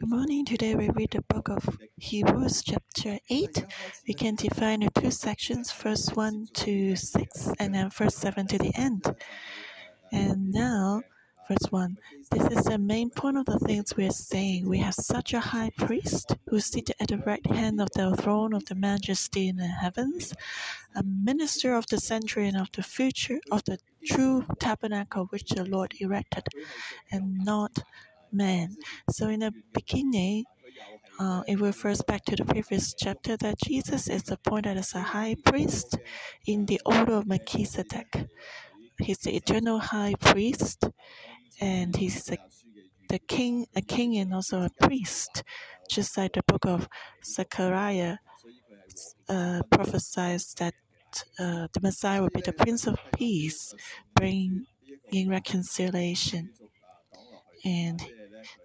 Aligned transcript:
Good 0.00 0.10
morning. 0.10 0.44
Today 0.44 0.74
we 0.74 0.90
read 0.90 1.12
the 1.12 1.22
book 1.22 1.48
of 1.48 1.78
Hebrews, 1.98 2.64
chapter 2.64 3.16
8. 3.30 3.64
We 4.08 4.14
can 4.14 4.34
divide 4.34 4.82
into 4.82 4.90
two 5.00 5.12
sections, 5.12 5.70
first 5.70 6.16
1 6.16 6.48
to 6.52 6.96
6, 6.96 7.48
and 7.60 7.72
then 7.76 7.90
first 7.90 8.18
7 8.18 8.44
to 8.48 8.58
the 8.58 8.72
end. 8.74 9.04
And 10.10 10.50
now, 10.50 11.02
verse 11.46 11.70
1. 11.70 11.96
This 12.32 12.58
is 12.58 12.64
the 12.64 12.76
main 12.76 13.08
point 13.10 13.36
of 13.36 13.46
the 13.46 13.60
things 13.60 13.96
we 13.96 14.06
are 14.06 14.10
saying. 14.10 14.68
We 14.68 14.78
have 14.78 14.94
such 14.94 15.32
a 15.32 15.38
high 15.38 15.70
priest 15.76 16.34
who 16.48 16.56
is 16.56 16.66
seated 16.66 16.96
at 16.98 17.06
the 17.06 17.18
right 17.18 17.46
hand 17.46 17.80
of 17.80 17.90
the 17.94 18.16
throne 18.16 18.52
of 18.52 18.64
the 18.64 18.74
majesty 18.74 19.46
in 19.46 19.56
the 19.58 19.68
heavens, 19.68 20.34
a 20.96 21.04
minister 21.04 21.72
of 21.72 21.86
the 21.86 22.00
sanctuary 22.00 22.48
and 22.48 22.56
of 22.56 22.72
the 22.72 22.82
future, 22.82 23.38
of 23.52 23.62
the 23.64 23.78
true 24.04 24.44
tabernacle 24.58 25.26
which 25.26 25.50
the 25.50 25.64
Lord 25.64 25.94
erected, 26.00 26.48
and 27.12 27.44
not 27.44 27.78
man. 28.34 28.76
So 29.10 29.28
in 29.28 29.40
the 29.40 29.52
beginning, 29.72 30.44
uh, 31.18 31.42
it 31.46 31.60
refers 31.60 32.02
back 32.02 32.24
to 32.26 32.36
the 32.36 32.44
previous 32.44 32.94
chapter 32.94 33.36
that 33.38 33.58
Jesus 33.64 34.08
is 34.08 34.28
appointed 34.30 34.76
as 34.76 34.94
a 34.94 35.00
high 35.00 35.36
priest 35.44 35.96
in 36.46 36.66
the 36.66 36.80
order 36.84 37.14
of 37.14 37.26
Melchizedek. 37.26 38.26
He's 38.98 39.18
the 39.18 39.36
eternal 39.36 39.78
high 39.78 40.14
priest, 40.20 40.84
and 41.60 41.96
he's 41.96 42.30
a, 42.30 42.38
the 43.08 43.18
king, 43.18 43.66
a 43.76 43.82
king, 43.82 44.16
and 44.18 44.34
also 44.34 44.62
a 44.62 44.70
priest, 44.86 45.42
just 45.90 46.16
like 46.16 46.32
the 46.34 46.42
book 46.46 46.66
of 46.66 46.88
Zechariah 47.24 48.16
uh, 49.28 49.62
prophesies 49.70 50.54
that 50.54 50.74
uh, 51.38 51.68
the 51.72 51.80
Messiah 51.82 52.22
will 52.22 52.30
be 52.34 52.40
the 52.40 52.52
Prince 52.52 52.86
of 52.86 52.98
Peace, 53.16 53.74
bringing 54.14 54.66
reconciliation, 55.28 56.50
and 57.64 58.04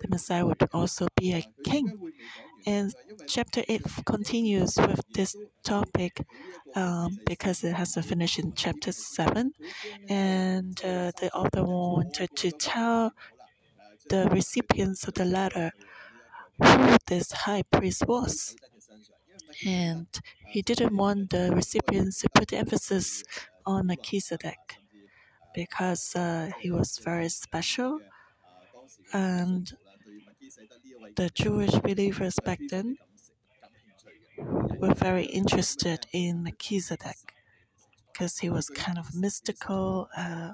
the 0.02 0.08
Messiah 0.10 0.46
would 0.46 0.64
also 0.74 1.08
be 1.16 1.34
a 1.34 1.44
king. 1.64 2.12
And 2.66 2.94
chapter 3.28 3.64
8 3.68 3.82
continues 4.06 4.76
with 4.78 5.02
this 5.14 5.36
topic 5.64 6.26
um, 6.76 7.20
because 7.26 7.64
it 7.64 7.74
has 7.74 7.94
to 7.94 8.04
finish 8.04 8.38
in 8.38 8.54
chapter 8.54 8.92
7. 8.92 9.54
And 10.10 10.78
uh, 10.84 11.12
the 11.20 11.32
author 11.34 11.64
wanted 11.64 12.30
to 12.36 12.52
tell 12.52 13.14
the 14.10 14.28
recipients 14.32 15.08
of 15.08 15.14
the 15.14 15.26
letter 15.26 15.72
who 16.62 16.98
this 17.08 17.32
high 17.32 17.64
priest 17.64 18.06
was. 18.08 18.56
And 19.66 20.08
he 20.48 20.62
didn't 20.62 20.96
want 20.96 21.30
the 21.32 21.52
recipients 21.54 22.20
to 22.22 22.30
put 22.30 22.54
emphasis 22.54 23.24
on 23.66 23.88
Melchizedek 23.88 24.78
because 25.54 26.16
uh, 26.16 26.52
he 26.60 26.72
was 26.72 27.00
very 27.00 27.30
special 27.30 28.00
and 29.14 29.72
the 31.16 31.30
Jewish 31.30 31.74
believers 31.80 32.36
back 32.44 32.60
then 32.70 32.98
were 34.80 34.94
very 34.94 35.26
interested 35.26 36.06
in 36.14 36.44
Melchizedek 36.44 37.36
because 38.12 38.40
he 38.40 38.50
was 38.50 38.70
kind 38.70 38.98
of 38.98 39.16
mystical. 39.16 40.10
Uh, 40.16 40.52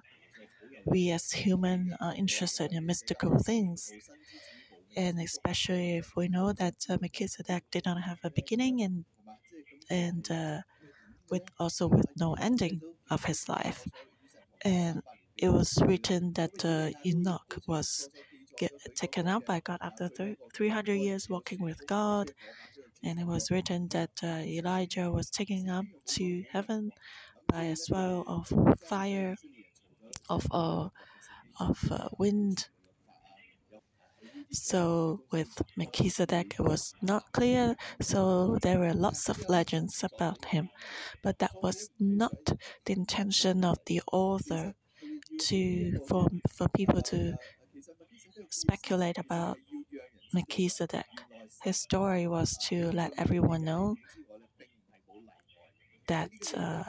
we 0.85 1.11
as 1.11 1.31
human 1.31 1.95
are 1.99 2.13
interested 2.15 2.71
in 2.73 2.85
mystical 2.85 3.37
things. 3.39 3.91
And 4.95 5.19
especially 5.19 5.97
if 5.97 6.15
we 6.15 6.27
know 6.29 6.53
that 6.53 6.75
uh, 6.89 6.97
Melchizedek 7.01 7.63
did 7.71 7.85
not 7.85 8.01
have 8.03 8.19
a 8.23 8.29
beginning 8.29 8.81
and 8.81 9.05
and 9.89 10.31
uh, 10.31 10.61
with 11.29 11.43
also 11.59 11.87
with 11.87 12.07
no 12.17 12.33
ending 12.35 12.81
of 13.09 13.25
his 13.25 13.47
life, 13.49 13.87
and 14.63 15.01
it 15.37 15.49
was 15.49 15.77
written 15.85 16.33
that 16.33 16.65
uh, 16.65 16.91
Enoch 17.05 17.57
was 17.67 18.09
get 18.57 18.71
taken 18.95 19.27
up 19.27 19.45
by 19.45 19.59
God 19.59 19.79
after 19.81 20.09
300 20.53 20.93
years 20.95 21.29
walking 21.29 21.61
with 21.61 21.85
God. 21.87 22.31
And 23.03 23.19
it 23.19 23.27
was 23.27 23.51
written 23.51 23.87
that 23.89 24.11
uh, 24.23 24.41
Elijah 24.45 25.11
was 25.11 25.29
taken 25.29 25.69
up 25.69 25.85
to 26.07 26.43
heaven 26.51 26.91
by 27.47 27.63
a 27.63 27.75
swell 27.75 28.23
of 28.27 28.51
fire, 28.79 29.35
of 30.29 30.47
uh, 30.51 30.89
of 31.59 31.91
uh, 31.91 32.09
wind. 32.17 32.67
So 34.51 35.21
with 35.31 35.61
Melchizedek, 35.75 36.55
it 36.59 36.63
was 36.63 36.93
not 37.01 37.31
clear. 37.31 37.75
So 38.01 38.57
there 38.61 38.79
were 38.79 38.93
lots 38.93 39.29
of 39.29 39.49
legends 39.49 40.03
about 40.03 40.45
him, 40.45 40.69
but 41.21 41.39
that 41.39 41.51
was 41.61 41.89
not 41.99 42.53
the 42.85 42.93
intention 42.93 43.65
of 43.65 43.79
the 43.85 44.01
author 44.11 44.73
to 45.39 45.99
for 46.07 46.29
for 46.49 46.67
people 46.69 47.01
to 47.01 47.35
speculate 48.49 49.17
about 49.17 49.57
Melchizedek. 50.33 51.05
His 51.63 51.77
story 51.77 52.27
was 52.27 52.57
to 52.67 52.91
let 52.91 53.13
everyone 53.17 53.63
know 53.63 53.95
that 56.07 56.31
uh, 56.55 56.83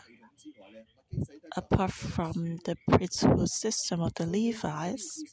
apart 1.57 1.93
from 1.93 2.59
the 2.65 2.77
priesthood 2.89 3.49
system 3.49 4.01
of 4.01 4.15
the 4.15 4.27
Levites, 4.27 5.25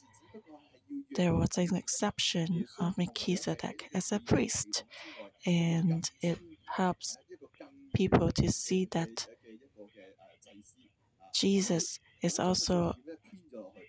there 1.16 1.34
was 1.34 1.56
an 1.58 1.76
exception 1.76 2.66
of 2.80 2.96
Melchizedek 2.98 3.90
as 3.94 4.10
a 4.12 4.20
priest, 4.20 4.84
and 5.46 6.10
it 6.20 6.38
helps 6.76 7.16
people 7.94 8.32
to 8.32 8.50
see 8.50 8.86
that 8.92 9.26
Jesus 11.34 12.00
is 12.22 12.38
also 12.38 12.94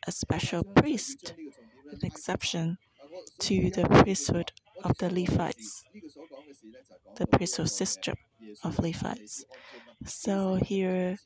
a 0.07 0.11
special 0.11 0.63
priest 0.63 1.33
an 1.95 2.05
exception 2.05 2.77
to 3.39 3.69
the 3.71 3.87
priesthood 4.03 4.51
of 4.83 4.97
the 4.97 5.09
Levites, 5.09 5.83
the 7.17 7.27
priesthood 7.27 7.69
system 7.69 8.15
of 8.63 8.79
Levites. 8.79 9.45
So 10.05 10.55
here 10.55 11.17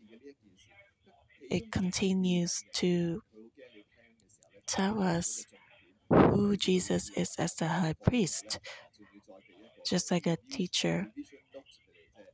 it 1.49 1.71
continues 1.71 2.63
to 2.75 3.21
tell 4.67 5.01
us 5.01 5.45
who 6.09 6.55
Jesus 6.57 7.09
is 7.15 7.35
as 7.37 7.55
the 7.55 7.67
high 7.67 7.95
priest, 8.03 8.59
just 9.85 10.11
like 10.11 10.27
a 10.27 10.37
teacher 10.51 11.07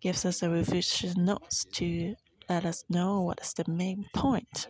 gives 0.02 0.26
us 0.26 0.44
a 0.44 0.50
revision 0.50 1.26
notes 1.26 1.66
to 1.74 2.16
let 2.50 2.66
us 2.66 2.84
know 2.90 3.22
what 3.22 3.40
is 3.42 3.54
the 3.54 3.70
main 3.70 4.06
point. 4.14 4.68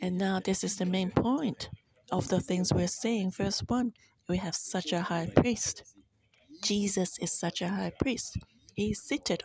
And 0.00 0.18
now 0.18 0.40
this 0.40 0.64
is 0.64 0.76
the 0.76 0.86
main 0.86 1.10
point 1.10 1.68
of 2.10 2.28
the 2.28 2.40
things 2.40 2.72
we're 2.72 2.88
saying. 2.88 3.32
Verse 3.32 3.60
1 3.66 3.92
we 4.28 4.38
have 4.38 4.54
such 4.54 4.92
a 4.92 5.02
high 5.02 5.30
priest. 5.36 5.82
Jesus 6.62 7.18
is 7.18 7.38
such 7.38 7.60
a 7.60 7.68
high 7.68 7.92
priest. 8.00 8.38
He 8.74 8.92
is 8.92 9.02
seated 9.02 9.44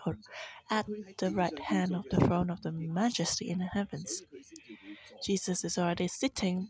at 0.72 0.86
the 1.18 1.32
right 1.32 1.60
hand 1.60 1.94
of 1.96 2.06
the 2.10 2.18
throne 2.18 2.50
of 2.50 2.62
the 2.62 2.72
majesty 2.72 3.50
in 3.50 3.60
the 3.60 3.66
heavens. 3.66 4.24
Jesus 5.24 5.64
is 5.64 5.78
already 5.78 6.08
sitting 6.08 6.70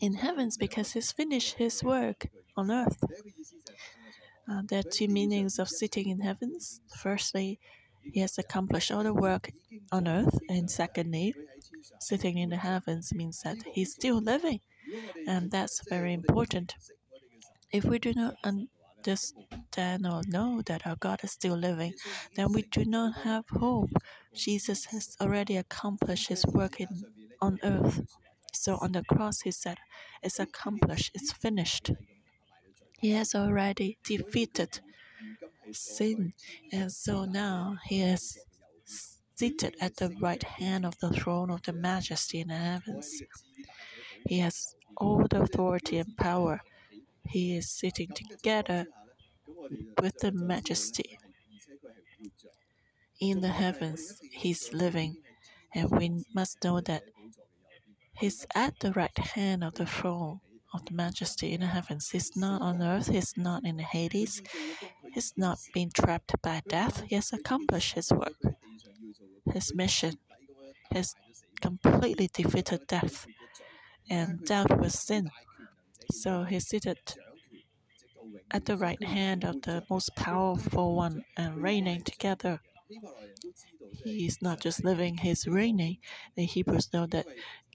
in 0.00 0.14
heavens 0.14 0.56
because 0.56 0.92
he's 0.92 1.12
finished 1.12 1.54
his 1.54 1.82
work 1.82 2.26
on 2.56 2.70
earth. 2.70 3.02
Uh, 4.48 4.62
there 4.68 4.80
are 4.80 4.90
two 4.90 5.08
meanings 5.08 5.58
of 5.58 5.68
sitting 5.68 6.10
in 6.10 6.20
heavens. 6.20 6.80
Firstly, 6.98 7.58
he 8.12 8.20
has 8.20 8.36
accomplished 8.36 8.92
all 8.92 9.02
the 9.02 9.14
work 9.14 9.50
on 9.90 10.06
earth, 10.06 10.38
and 10.50 10.70
secondly, 10.70 11.34
sitting 12.00 12.38
in 12.38 12.50
the 12.50 12.56
heavens 12.56 13.12
means 13.14 13.40
that 13.42 13.58
he's 13.72 13.92
still 13.92 14.20
living, 14.20 14.60
and 15.26 15.50
that's 15.50 15.80
very 15.88 16.12
important. 16.12 16.74
If 17.72 17.84
we 17.84 17.98
do 17.98 18.12
not 18.14 18.34
understand 18.44 20.06
or 20.06 20.22
know 20.26 20.62
that 20.66 20.86
our 20.86 20.96
God 20.96 21.24
is 21.24 21.32
still 21.32 21.56
living, 21.56 21.94
then 22.36 22.52
we 22.52 22.62
do 22.62 22.84
not 22.84 23.14
have 23.24 23.44
hope. 23.48 23.90
Jesus 24.34 24.86
has 24.86 25.16
already 25.20 25.56
accomplished 25.56 26.28
his 26.28 26.46
work 26.46 26.80
in, 26.80 26.88
on 27.40 27.58
earth. 27.62 28.02
So 28.52 28.76
on 28.80 28.92
the 28.92 29.02
cross, 29.04 29.40
he 29.40 29.50
said, 29.50 29.78
It's 30.22 30.38
accomplished, 30.38 31.10
it's 31.14 31.32
finished. 31.32 31.90
He 33.00 33.10
has 33.10 33.34
already 33.34 33.98
defeated 34.04 34.80
sin, 35.72 36.32
and 36.72 36.90
so 36.92 37.24
now 37.24 37.78
he 37.84 38.02
is 38.02 38.38
seated 39.36 39.74
at 39.80 39.96
the 39.96 40.14
right 40.20 40.42
hand 40.42 40.86
of 40.86 40.98
the 41.00 41.10
throne 41.10 41.50
of 41.50 41.62
the 41.62 41.72
majesty 41.72 42.40
in 42.40 42.48
the 42.48 42.56
heavens. 42.56 43.22
He 44.28 44.38
has 44.38 44.74
all 44.96 45.26
the 45.28 45.42
authority 45.42 45.98
and 45.98 46.16
power. 46.16 46.62
He 47.28 47.56
is 47.56 47.70
sitting 47.70 48.10
together 48.14 48.86
with 50.00 50.18
the 50.18 50.32
majesty. 50.32 51.18
In 53.20 53.40
the 53.40 53.48
heavens, 53.48 54.20
he's 54.32 54.72
living, 54.72 55.16
and 55.74 55.90
we 55.90 56.24
must 56.34 56.62
know 56.62 56.80
that 56.80 57.04
he's 58.12 58.46
at 58.54 58.80
the 58.80 58.92
right 58.92 59.16
hand 59.18 59.64
of 59.64 59.74
the 59.74 59.86
throne 59.86 60.40
of 60.72 60.84
the 60.84 60.94
majesty 60.94 61.52
in 61.52 61.60
the 61.60 61.66
heavens. 61.66 62.10
He's 62.10 62.36
not 62.36 62.60
on 62.60 62.82
earth, 62.82 63.08
he's 63.08 63.36
not 63.36 63.64
in 63.64 63.76
the 63.76 63.84
Hades, 63.84 64.42
he's 65.12 65.32
not 65.36 65.58
being 65.72 65.90
trapped 65.94 66.34
by 66.42 66.62
death. 66.68 67.04
He 67.08 67.14
has 67.14 67.32
accomplished 67.32 67.94
his 67.94 68.10
work 68.10 68.36
his 69.52 69.74
mission 69.74 70.14
has 70.92 71.14
completely 71.60 72.28
defeated 72.32 72.86
death 72.86 73.26
and 74.10 74.44
dealt 74.44 74.78
with 74.78 74.92
sin. 74.92 75.30
So 76.10 76.44
he's 76.44 76.66
seated 76.66 76.98
at 78.50 78.64
the 78.64 78.76
right 78.76 79.02
hand 79.02 79.44
of 79.44 79.62
the 79.62 79.84
most 79.90 80.14
powerful 80.16 80.94
one 80.94 81.24
and 81.36 81.56
reigning 81.62 82.02
together. 82.02 82.60
He 84.04 84.26
is 84.26 84.42
not 84.42 84.60
just 84.60 84.84
living, 84.84 85.18
he's 85.18 85.46
reigning. 85.46 85.98
The 86.36 86.44
Hebrews 86.44 86.92
know 86.92 87.06
that 87.06 87.26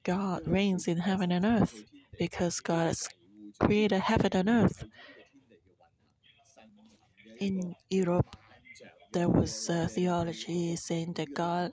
God 0.03 0.47
reigns 0.47 0.87
in 0.87 0.97
heaven 0.97 1.31
and 1.31 1.45
earth 1.45 1.83
because 2.17 2.59
God 2.59 2.87
has 2.87 3.09
created 3.59 4.01
heaven 4.01 4.31
and 4.33 4.49
earth. 4.49 4.85
In 7.39 7.75
Europe, 7.89 8.35
there 9.11 9.29
was 9.29 9.69
a 9.69 9.87
theology 9.87 10.75
saying 10.75 11.13
that 11.13 11.33
God 11.33 11.71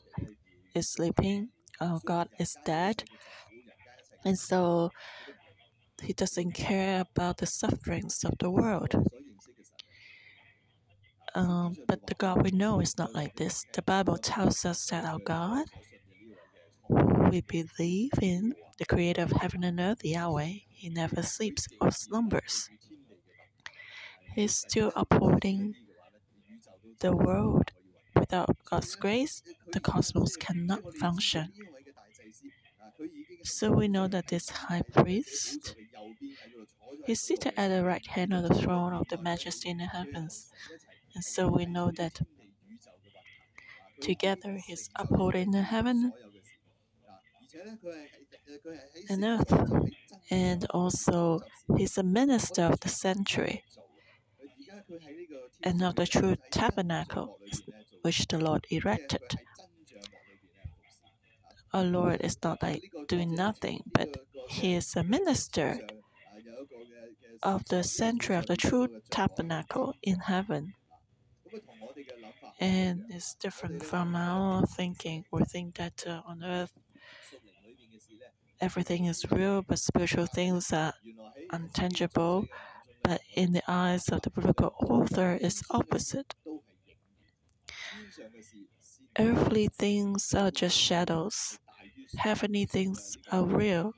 is 0.75 0.89
sleeping, 0.89 1.51
uh, 1.81 1.99
God 2.05 2.29
is 2.39 2.57
dead, 2.65 3.05
and 4.25 4.39
so 4.39 4.91
He 6.03 6.13
doesn't 6.13 6.53
care 6.53 7.01
about 7.03 7.39
the 7.39 7.47
sufferings 7.47 8.25
of 8.25 8.35
the 8.39 8.51
world. 8.51 8.95
Um, 11.35 11.77
but 11.87 12.07
the 12.07 12.15
God 12.15 12.43
we 12.43 12.51
know 12.51 12.81
is 12.81 12.97
not 12.97 13.15
like 13.15 13.37
this. 13.37 13.67
The 13.75 13.83
Bible 13.83 14.17
tells 14.17 14.65
us 14.65 14.87
that 14.87 15.05
our 15.05 15.19
God, 15.19 15.67
who 16.89 17.29
we 17.31 17.43
believe 17.43 18.13
in, 18.23 18.55
the 18.79 18.87
creator 18.87 19.23
of 19.23 19.33
heaven 19.33 19.65
and 19.65 19.79
earth, 19.81 20.05
Yahweh, 20.05 20.53
he 20.71 20.89
never 20.89 21.23
sleeps 21.23 21.67
or 21.81 21.91
slumbers. 21.91 22.71
He's 24.35 24.57
still 24.57 24.93
upholding 24.97 25.75
the 27.01 27.15
world. 27.15 27.73
Without 28.15 28.57
God's 28.65 28.95
grace, 28.97 29.43
the 29.73 29.81
cosmos 29.81 30.37
cannot 30.37 30.83
function. 30.99 31.53
So 33.45 33.71
we 33.71 33.89
know 33.89 34.09
that 34.09 34.29
this 34.29 34.49
high 34.49 34.83
priest 34.93 35.77
is 37.07 37.21
seated 37.21 37.53
at 37.57 37.69
the 37.69 37.85
right 37.85 38.07
hand 38.07 38.33
of 38.33 38.49
the 38.49 38.55
throne 38.55 38.93
of 38.93 39.07
the 39.09 39.19
majesty 39.19 39.69
in 39.69 39.79
the 39.79 39.87
heavens. 39.87 40.51
And 41.15 41.23
so 41.23 41.49
we 41.49 41.67
know 41.67 41.91
that 41.97 42.21
together 44.01 44.59
he's 44.67 44.89
upholding 44.97 45.53
the 45.53 45.63
heaven 45.63 46.13
and 49.09 49.25
earth. 49.25 49.53
And 50.31 50.67
also 50.71 51.43
he's 51.77 51.97
a 51.99 52.03
minister 52.03 52.63
of 52.63 52.81
the 52.81 52.89
sanctuary 52.89 53.63
and 55.63 55.83
of 55.83 55.95
the 55.97 56.07
true 56.07 56.37
tabernacle 56.51 57.39
which 58.03 58.27
the 58.29 58.39
Lord 58.39 58.67
erected. 58.71 59.23
Our 61.73 61.85
Lord 61.85 62.21
is 62.23 62.37
not 62.43 62.63
like 62.63 62.91
doing 63.09 63.35
nothing, 63.35 63.83
but 63.93 64.17
he 64.49 64.75
is 64.75 64.95
a 64.97 65.05
minister 65.05 65.81
of 67.43 67.65
the 67.67 67.83
center 67.83 68.35
of 68.35 68.47
the 68.47 68.57
true 68.57 68.89
tabernacle 69.11 69.95
in 70.03 70.21
heaven 70.21 70.75
and 72.61 73.05
it's 73.11 73.35
different 73.35 73.85
from 73.85 74.15
our 74.17 74.65
thinking. 74.67 75.25
We 75.31 75.45
think 75.45 75.77
that 75.77 76.05
uh, 76.07 76.23
on 76.27 76.43
earth 76.43 76.73
everything 78.61 79.07
is 79.07 79.31
real, 79.31 79.63
but 79.63 79.79
spiritual 79.79 80.27
things 80.27 80.73
are 80.73 80.95
untangible. 81.53 82.47
But 83.07 83.21
in 83.35 83.53
the 83.53 83.63
eyes 83.69 84.09
of 84.09 84.23
the 84.23 84.31
biblical 84.31 84.75
author, 84.81 85.39
it's 85.41 85.63
opposite. 85.71 86.35
Earthly 89.17 89.69
things 89.69 90.35
are 90.35 90.51
just 90.51 90.77
shadows. 90.77 91.61
Heavenly 92.17 92.65
things 92.67 93.17
are 93.31 93.45
real. 93.45 93.95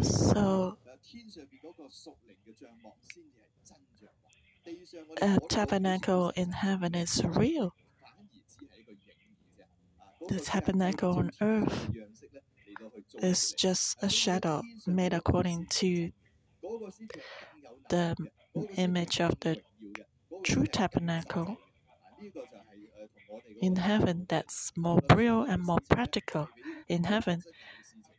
So 0.00 0.78
a 5.20 5.38
tabernacle 5.50 6.30
in 6.36 6.52
heaven 6.52 6.94
is 6.94 7.22
real. 7.22 7.74
The 10.28 10.40
tabernacle 10.40 11.18
on 11.18 11.32
earth 11.42 11.90
is 13.22 13.52
just 13.52 14.02
a 14.02 14.08
shadow 14.08 14.62
made 14.86 15.12
according 15.14 15.66
to 15.66 16.12
the 17.88 18.16
image 18.76 19.20
of 19.20 19.38
the 19.40 19.60
true 20.44 20.66
tabernacle. 20.66 21.58
In 23.62 23.76
heaven, 23.76 24.26
that's 24.28 24.72
more 24.76 25.00
real 25.14 25.42
and 25.42 25.62
more 25.62 25.78
practical. 25.88 26.48
In 26.88 27.04
heaven, 27.04 27.42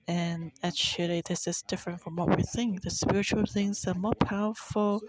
and 0.08 0.52
actually, 0.64 1.22
this 1.26 1.48
is 1.48 1.62
different 1.64 2.02
from 2.02 2.16
what 2.18 2.36
we 2.38 2.44
think. 2.44 2.82
The 2.82 2.92
spiritual 2.92 3.46
things 3.46 3.86
are 3.88 3.94
more 3.96 4.16
powerful 4.16 5.02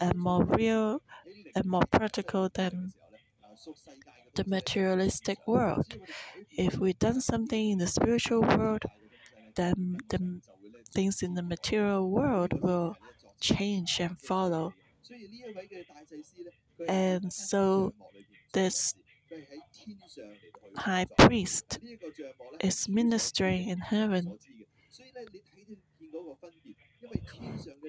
and 0.00 0.18
more 0.18 0.44
real 0.44 1.02
and 1.54 1.66
more 1.66 1.86
practical 1.90 2.48
than 2.48 2.92
the 4.34 4.44
materialistic 4.46 5.38
world. 5.46 5.96
If 6.50 6.78
we've 6.78 6.98
done 6.98 7.20
something 7.20 7.70
in 7.70 7.78
the 7.78 7.86
spiritual 7.86 8.42
world, 8.42 8.82
then 9.56 9.98
the 10.08 10.40
things 10.92 11.22
in 11.22 11.34
the 11.34 11.42
material 11.42 12.10
world 12.10 12.62
will 12.62 12.96
change 13.40 14.00
and 14.00 14.18
follow. 14.18 14.74
And 16.88 17.32
so, 17.32 17.92
this 18.52 18.94
high 20.76 21.06
priest 21.18 21.78
is 22.60 22.88
ministering 22.88 23.68
in 23.68 23.78
heaven 23.78 24.38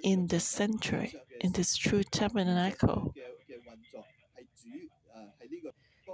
in 0.04 0.28
the 0.28 0.40
sanctuary, 0.40 1.14
in 1.40 1.52
this 1.54 1.76
true 1.76 2.04
tabernacle. 2.04 3.14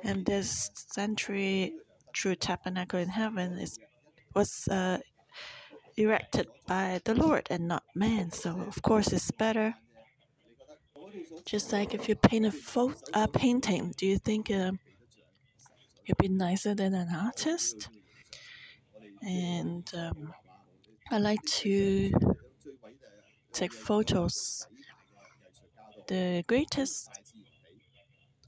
And 0.04 0.26
this 0.26 0.72
sanctuary, 0.74 1.74
true 2.14 2.36
tabernacle 2.36 3.00
in 3.00 3.10
heaven, 3.10 3.54
is 3.60 3.80
was 4.34 4.68
uh, 4.70 5.00
erected 5.96 6.48
by 6.68 7.02
the 7.04 7.16
Lord 7.16 7.48
and 7.50 7.68
not 7.68 7.84
man. 7.96 8.32
So 8.32 8.60
of 8.62 8.82
course, 8.82 9.12
it's 9.12 9.32
better. 9.32 9.76
Just 11.46 11.72
like 11.72 11.94
if 11.94 12.08
you 12.08 12.16
paint 12.16 12.46
a 12.46 12.52
photo, 12.52 12.96
a 13.14 13.28
painting, 13.28 13.94
do 13.98 14.06
you 14.06 14.18
think 14.18 14.52
uh, 14.52 14.72
you'd 16.06 16.18
be 16.18 16.28
nicer 16.28 16.76
than 16.76 16.94
an 16.94 17.10
artist? 17.14 17.90
And 19.22 19.90
um, 19.96 20.34
I 21.10 21.18
like 21.18 21.44
to 21.64 22.12
take 23.54 23.74
photos. 23.74 24.68
The 26.07 26.44
greatest 26.48 27.10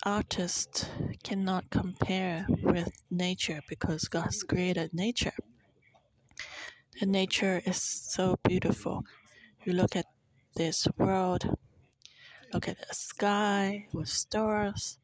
artist 0.06 0.90
cannot 1.24 1.70
compare 1.70 2.46
with 2.64 3.04
nature 3.10 3.62
because 3.68 4.08
God's 4.08 4.44
created 4.44 4.94
nature. 4.94 5.34
And 7.02 7.12
nature 7.12 7.62
is 7.66 7.82
so 7.82 8.38
beautiful. 8.48 9.04
You 9.64 9.74
look 9.74 9.96
at 9.96 10.06
this 10.56 10.88
world, 10.98 11.58
look 12.54 12.68
at 12.68 12.78
the 12.80 12.94
sky 12.94 13.88
with 13.94 14.10
stars. 14.10 14.98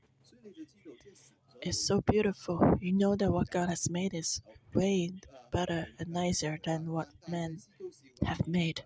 It's 1.62 1.88
so 1.88 2.02
beautiful. 2.02 2.78
You 2.80 2.94
know 2.94 3.16
that 3.16 3.32
what 3.32 3.50
God 3.50 3.70
has 3.70 3.90
made 3.90 4.14
is 4.14 4.42
way 4.74 5.12
better 5.52 5.88
and 6.00 6.10
nicer 6.10 6.60
than 6.64 6.92
what 6.92 7.10
men 7.28 7.60
have 8.24 8.48
made. 8.48 8.84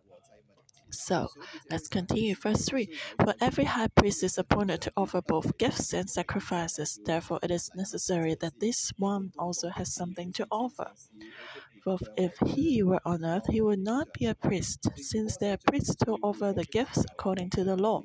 So 0.92 1.30
let's 1.70 1.88
continue. 1.88 2.36
Verse 2.36 2.66
3 2.66 2.90
For 3.24 3.34
every 3.40 3.66
high 3.66 3.88
priest 3.88 4.24
is 4.24 4.38
appointed 4.38 4.82
to 4.82 4.92
offer 4.98 5.22
both 5.22 5.58
gifts 5.58 5.94
and 5.94 6.10
sacrifices. 6.10 7.00
Therefore, 7.04 7.40
it 7.44 7.52
is 7.52 7.72
necessary 7.76 8.36
that 8.36 8.60
this 8.60 8.92
one 8.98 9.32
also 9.38 9.70
has 9.70 9.94
something 9.94 10.32
to 10.34 10.48
offer. 10.52 10.92
For 11.84 11.98
if 12.18 12.38
he 12.46 12.84
were 12.84 13.02
on 13.06 13.26
earth, 13.26 13.48
he 13.50 13.62
would 13.62 13.80
not 13.80 14.14
be 14.14 14.26
a 14.26 14.36
priest, 14.36 14.90
since 14.98 15.38
they 15.38 15.52
are 15.52 15.58
priests 15.58 15.96
who 16.06 16.18
offer 16.22 16.54
the 16.54 16.66
gifts 16.66 17.06
according 17.12 17.50
to 17.52 17.64
the 17.64 17.76
law, 17.78 18.04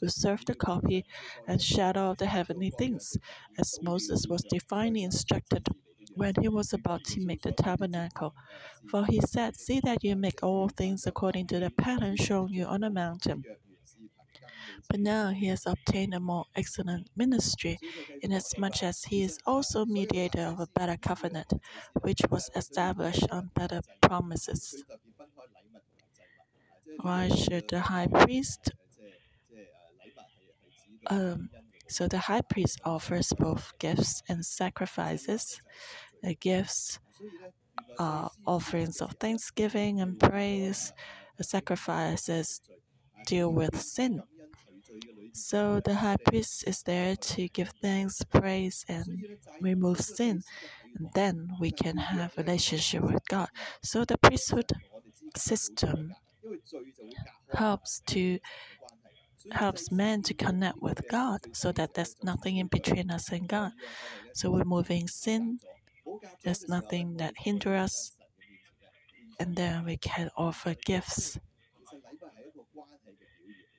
who 0.00 0.08
serve 0.08 0.44
the 0.44 0.54
copy 0.54 1.04
and 1.46 1.60
shadow 1.62 2.10
of 2.10 2.18
the 2.18 2.26
heavenly 2.26 2.70
things, 2.70 3.16
as 3.58 3.78
Moses 3.82 4.26
was 4.28 4.42
divinely 4.50 5.02
instructed 5.02 5.68
when 6.18 6.34
he 6.40 6.48
was 6.48 6.72
about 6.72 7.04
to 7.04 7.20
make 7.24 7.42
the 7.42 7.52
tabernacle. 7.52 8.34
For 8.90 9.06
he 9.06 9.20
said, 9.20 9.56
See 9.56 9.80
that 9.84 10.04
you 10.04 10.16
make 10.16 10.42
all 10.42 10.68
things 10.68 11.06
according 11.06 11.46
to 11.48 11.60
the 11.60 11.70
pattern 11.70 12.16
shown 12.16 12.48
you 12.52 12.64
on 12.66 12.80
the 12.82 12.90
mountain. 12.90 13.44
But 14.88 15.00
now 15.00 15.30
he 15.30 15.46
has 15.46 15.66
obtained 15.66 16.14
a 16.14 16.20
more 16.20 16.44
excellent 16.54 17.08
ministry, 17.16 17.78
inasmuch 18.22 18.82
as 18.82 19.04
he 19.04 19.22
is 19.22 19.38
also 19.46 19.84
mediator 19.84 20.42
of 20.42 20.60
a 20.60 20.66
better 20.66 20.96
covenant, 20.96 21.52
which 22.02 22.22
was 22.30 22.50
established 22.54 23.28
on 23.30 23.50
better 23.54 23.80
promises. 24.00 24.84
Why 27.00 27.28
should 27.28 27.68
the 27.68 27.80
high 27.80 28.08
priest? 28.08 28.72
Um, 31.06 31.50
so 31.88 32.06
the 32.06 32.18
high 32.18 32.42
priest 32.42 32.80
offers 32.84 33.32
both 33.38 33.72
gifts 33.78 34.22
and 34.28 34.44
sacrifices. 34.44 35.62
The 36.22 36.34
gifts 36.34 36.98
uh, 37.98 38.28
offerings 38.46 39.00
of 39.00 39.12
thanksgiving 39.12 40.00
and 40.00 40.18
praise, 40.18 40.92
sacrifices 41.40 42.60
deal 43.26 43.52
with 43.52 43.80
sin. 43.80 44.22
So 45.32 45.80
the 45.84 45.94
high 45.94 46.16
priest 46.16 46.64
is 46.66 46.82
there 46.82 47.14
to 47.14 47.48
give 47.48 47.72
thanks, 47.80 48.22
praise, 48.24 48.84
and 48.88 49.24
remove 49.60 50.00
sin. 50.00 50.42
And 50.96 51.08
then 51.14 51.48
we 51.60 51.70
can 51.70 51.96
have 51.96 52.36
relationship 52.36 53.02
with 53.02 53.26
God. 53.28 53.48
So 53.82 54.04
the 54.04 54.18
priesthood 54.18 54.72
system 55.36 56.14
helps 57.52 58.00
to 58.06 58.38
helps 59.52 59.90
man 59.90 60.20
to 60.22 60.34
connect 60.34 60.82
with 60.82 61.00
God 61.08 61.40
so 61.52 61.72
that 61.72 61.94
there's 61.94 62.16
nothing 62.22 62.56
in 62.56 62.66
between 62.66 63.10
us 63.10 63.30
and 63.30 63.48
God. 63.48 63.72
So 64.34 64.52
removing 64.52 65.08
sin, 65.08 65.60
there's 66.44 66.68
nothing 66.68 67.16
that 67.18 67.34
hinder 67.38 67.74
us, 67.76 68.12
and 69.40 69.56
then 69.56 69.84
we 69.84 69.96
can 69.96 70.30
offer 70.36 70.74
gifts. 70.84 71.38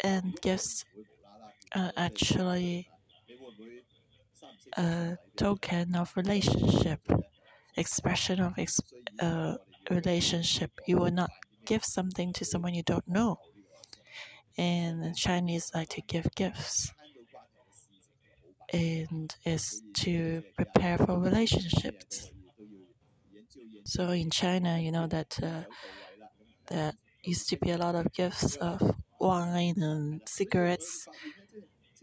And 0.01 0.39
gifts 0.41 0.83
are 1.75 1.91
actually 1.97 2.89
a 4.77 5.17
token 5.35 5.95
of 5.95 6.15
relationship, 6.15 7.01
expression 7.77 8.39
of 8.39 8.53
ex- 8.57 8.79
uh, 9.19 9.55
relationship. 9.89 10.71
You 10.87 10.97
will 10.97 11.11
not 11.11 11.31
give 11.65 11.83
something 11.85 12.33
to 12.33 12.45
someone 12.45 12.73
you 12.73 12.83
don't 12.83 13.07
know. 13.07 13.39
And 14.57 15.15
Chinese 15.15 15.71
like 15.73 15.89
to 15.89 16.01
give 16.01 16.27
gifts. 16.35 16.91
And 18.71 19.35
is 19.45 19.81
to 19.95 20.43
prepare 20.55 20.97
for 20.97 21.17
relationships. 21.17 22.29
So 23.85 24.11
in 24.11 24.29
China, 24.29 24.77
you 24.79 24.91
know 24.91 25.07
that 25.07 25.39
uh, 25.41 25.63
there 26.67 26.93
used 27.23 27.49
to 27.49 27.57
be 27.57 27.71
a 27.71 27.77
lot 27.77 27.95
of 27.95 28.13
gifts 28.13 28.55
of 28.57 28.95
wine 29.19 29.81
and 29.81 30.21
cigarettes 30.25 31.07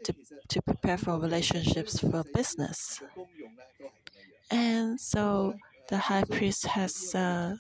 to, 0.05 0.15
to 0.49 0.63
prepare 0.63 0.99
for 0.99 1.19
relationships 1.19 2.01
for 2.01 2.25
business. 2.35 3.01
And 4.51 5.01
so 5.01 5.55
the 5.89 5.99
high 5.99 6.25
priest 6.25 6.67
has 6.67 7.15
a 7.15 7.59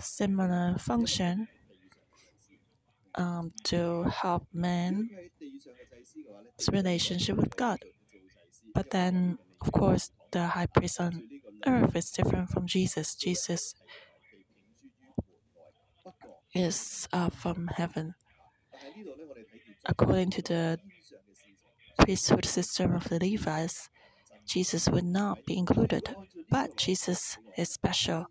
similar 0.00 0.76
function 0.78 1.48
um, 3.14 3.52
to 3.64 4.04
help 4.04 4.46
man's 4.52 5.10
relationship 6.70 7.36
with 7.36 7.56
God. 7.56 7.78
But 8.74 8.90
then, 8.90 9.38
of 9.60 9.72
course, 9.72 10.10
the 10.30 10.46
high 10.46 10.66
priest 10.66 11.00
on 11.00 11.22
earth 11.66 11.94
is 11.94 12.10
different 12.10 12.50
from 12.50 12.66
Jesus. 12.66 13.14
Jesus 13.14 13.74
is 16.54 17.08
uh, 17.12 17.30
from 17.30 17.68
heaven. 17.76 18.14
According 19.84 20.30
to 20.30 20.42
the 20.42 20.78
priesthood 21.98 22.44
system 22.44 22.94
of 22.94 23.08
the 23.08 23.18
Levites, 23.18 23.88
Jesus 24.46 24.88
would 24.88 25.04
not 25.04 25.44
be 25.46 25.56
included. 25.56 26.14
But 26.50 26.76
Jesus 26.76 27.38
is 27.56 27.70
special. 27.70 28.26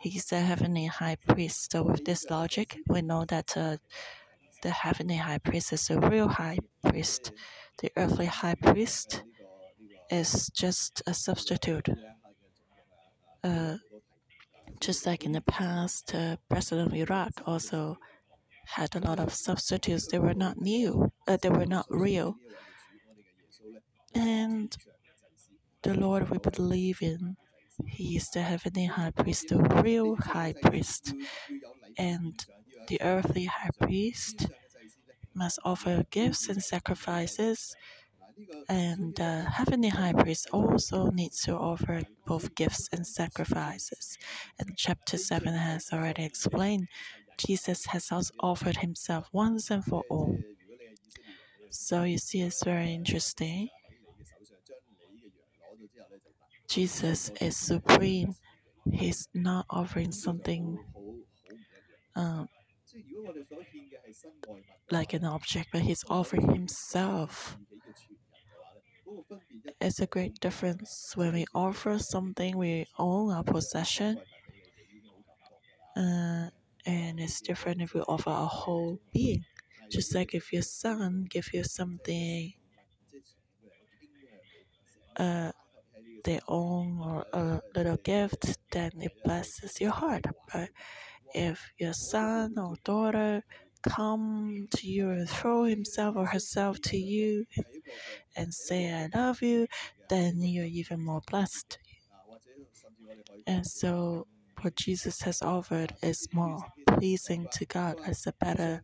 He's 0.00 0.26
the 0.26 0.40
heavenly 0.40 0.86
high 0.86 1.16
priest. 1.16 1.70
So, 1.72 1.82
with 1.84 2.04
this 2.04 2.28
logic, 2.28 2.78
we 2.88 3.02
know 3.02 3.24
that 3.26 3.56
uh, 3.56 3.76
the 4.62 4.70
heavenly 4.70 5.16
high 5.16 5.38
priest 5.38 5.72
is 5.72 5.90
a 5.90 6.00
real 6.00 6.28
high 6.28 6.58
priest. 6.84 7.32
The 7.80 7.90
earthly 7.96 8.26
high 8.26 8.56
priest 8.56 9.22
is 10.12 10.50
just 10.54 11.02
a 11.06 11.14
substitute. 11.14 11.88
Uh, 13.42 13.76
just 14.80 15.06
like 15.06 15.24
in 15.24 15.32
the 15.32 15.40
past, 15.40 16.14
uh, 16.14 16.36
President 16.48 16.88
of 16.88 16.94
Iraq 16.94 17.32
also 17.46 17.96
had 18.66 18.94
a 18.94 19.00
lot 19.00 19.18
of 19.18 19.32
substitutes. 19.32 20.06
They 20.06 20.18
were 20.18 20.34
not 20.34 20.60
new, 20.60 21.12
uh, 21.26 21.38
they 21.40 21.48
were 21.50 21.66
not 21.66 21.86
real. 21.88 22.36
And 24.14 24.76
the 25.82 25.94
Lord 25.94 26.30
we 26.30 26.38
believe 26.38 27.00
in, 27.02 27.36
He 27.86 28.16
is 28.16 28.30
the 28.30 28.42
heavenly 28.42 28.86
high 28.86 29.10
priest, 29.10 29.48
the 29.48 29.58
real 29.58 30.16
high 30.16 30.54
priest. 30.62 31.14
And 31.98 32.44
the 32.88 33.00
earthly 33.02 33.46
high 33.46 33.70
priest 33.80 34.46
must 35.34 35.58
offer 35.64 36.04
gifts 36.10 36.48
and 36.48 36.62
sacrifices. 36.62 37.74
And 38.68 39.14
the 39.16 39.42
heavenly 39.42 39.88
high 39.88 40.12
priest 40.12 40.48
also 40.52 41.10
needs 41.10 41.42
to 41.42 41.54
offer 41.56 42.02
both 42.26 42.54
gifts 42.54 42.88
and 42.92 43.06
sacrifices. 43.06 44.18
And 44.58 44.76
chapter 44.76 45.18
7 45.18 45.52
has 45.52 45.90
already 45.92 46.24
explained 46.24 46.88
Jesus 47.38 47.86
has 47.86 48.12
also 48.12 48.32
offered 48.40 48.78
himself 48.78 49.28
once 49.32 49.70
and 49.70 49.84
for 49.84 50.04
all. 50.08 50.38
So 51.70 52.04
you 52.04 52.18
see, 52.18 52.42
it's 52.42 52.62
very 52.62 52.92
interesting. 52.92 53.68
Jesus 56.68 57.30
is 57.40 57.56
supreme. 57.56 58.34
He's 58.90 59.28
not 59.34 59.66
offering 59.70 60.12
something 60.12 60.78
um, 62.14 62.48
like 64.90 65.14
an 65.14 65.24
object, 65.24 65.68
but 65.72 65.82
he's 65.82 66.04
offering 66.08 66.52
himself. 66.52 67.56
It's 69.82 70.00
a 70.00 70.06
great 70.06 70.40
difference 70.40 71.12
when 71.14 71.34
we 71.34 71.44
offer 71.54 71.98
something 71.98 72.56
we 72.56 72.86
own, 72.98 73.32
our 73.32 73.44
possession. 73.44 74.20
Uh, 75.96 76.48
and 76.86 77.20
it's 77.20 77.40
different 77.40 77.80
if 77.80 77.94
we 77.94 78.00
offer 78.02 78.30
a 78.30 78.46
whole 78.46 78.98
being. 79.12 79.44
Just 79.90 80.14
like 80.14 80.34
if 80.34 80.52
your 80.52 80.62
son 80.62 81.26
give 81.28 81.52
you 81.52 81.64
something 81.64 82.54
uh, 85.16 85.52
they 86.24 86.40
own 86.48 86.98
or 87.00 87.26
a 87.32 87.60
little 87.74 87.96
gift, 87.98 88.58
then 88.72 88.92
it 89.00 89.12
blesses 89.24 89.80
your 89.80 89.92
heart. 89.92 90.24
But 90.52 90.70
if 91.34 91.72
your 91.78 91.94
son 91.94 92.58
or 92.58 92.76
daughter 92.84 93.44
come 93.82 94.68
to 94.76 94.86
you 94.86 95.10
and 95.10 95.28
throw 95.28 95.64
himself 95.64 96.16
or 96.16 96.26
herself 96.26 96.80
to 96.82 96.96
you 96.96 97.46
and 98.36 98.52
say 98.52 98.92
I 98.92 99.08
love 99.14 99.42
you, 99.42 99.66
then 100.08 100.42
you're 100.42 100.64
even 100.64 101.00
more 101.00 101.22
blessed. 101.30 101.78
And 103.46 103.66
so 103.66 104.26
what 104.60 104.76
Jesus 104.76 105.22
has 105.22 105.42
offered 105.42 105.94
is 106.02 106.28
more 106.32 106.64
pleasing 106.86 107.48
to 107.52 107.64
God 107.66 107.96
as 108.06 108.26
a 108.26 108.32
better 108.32 108.82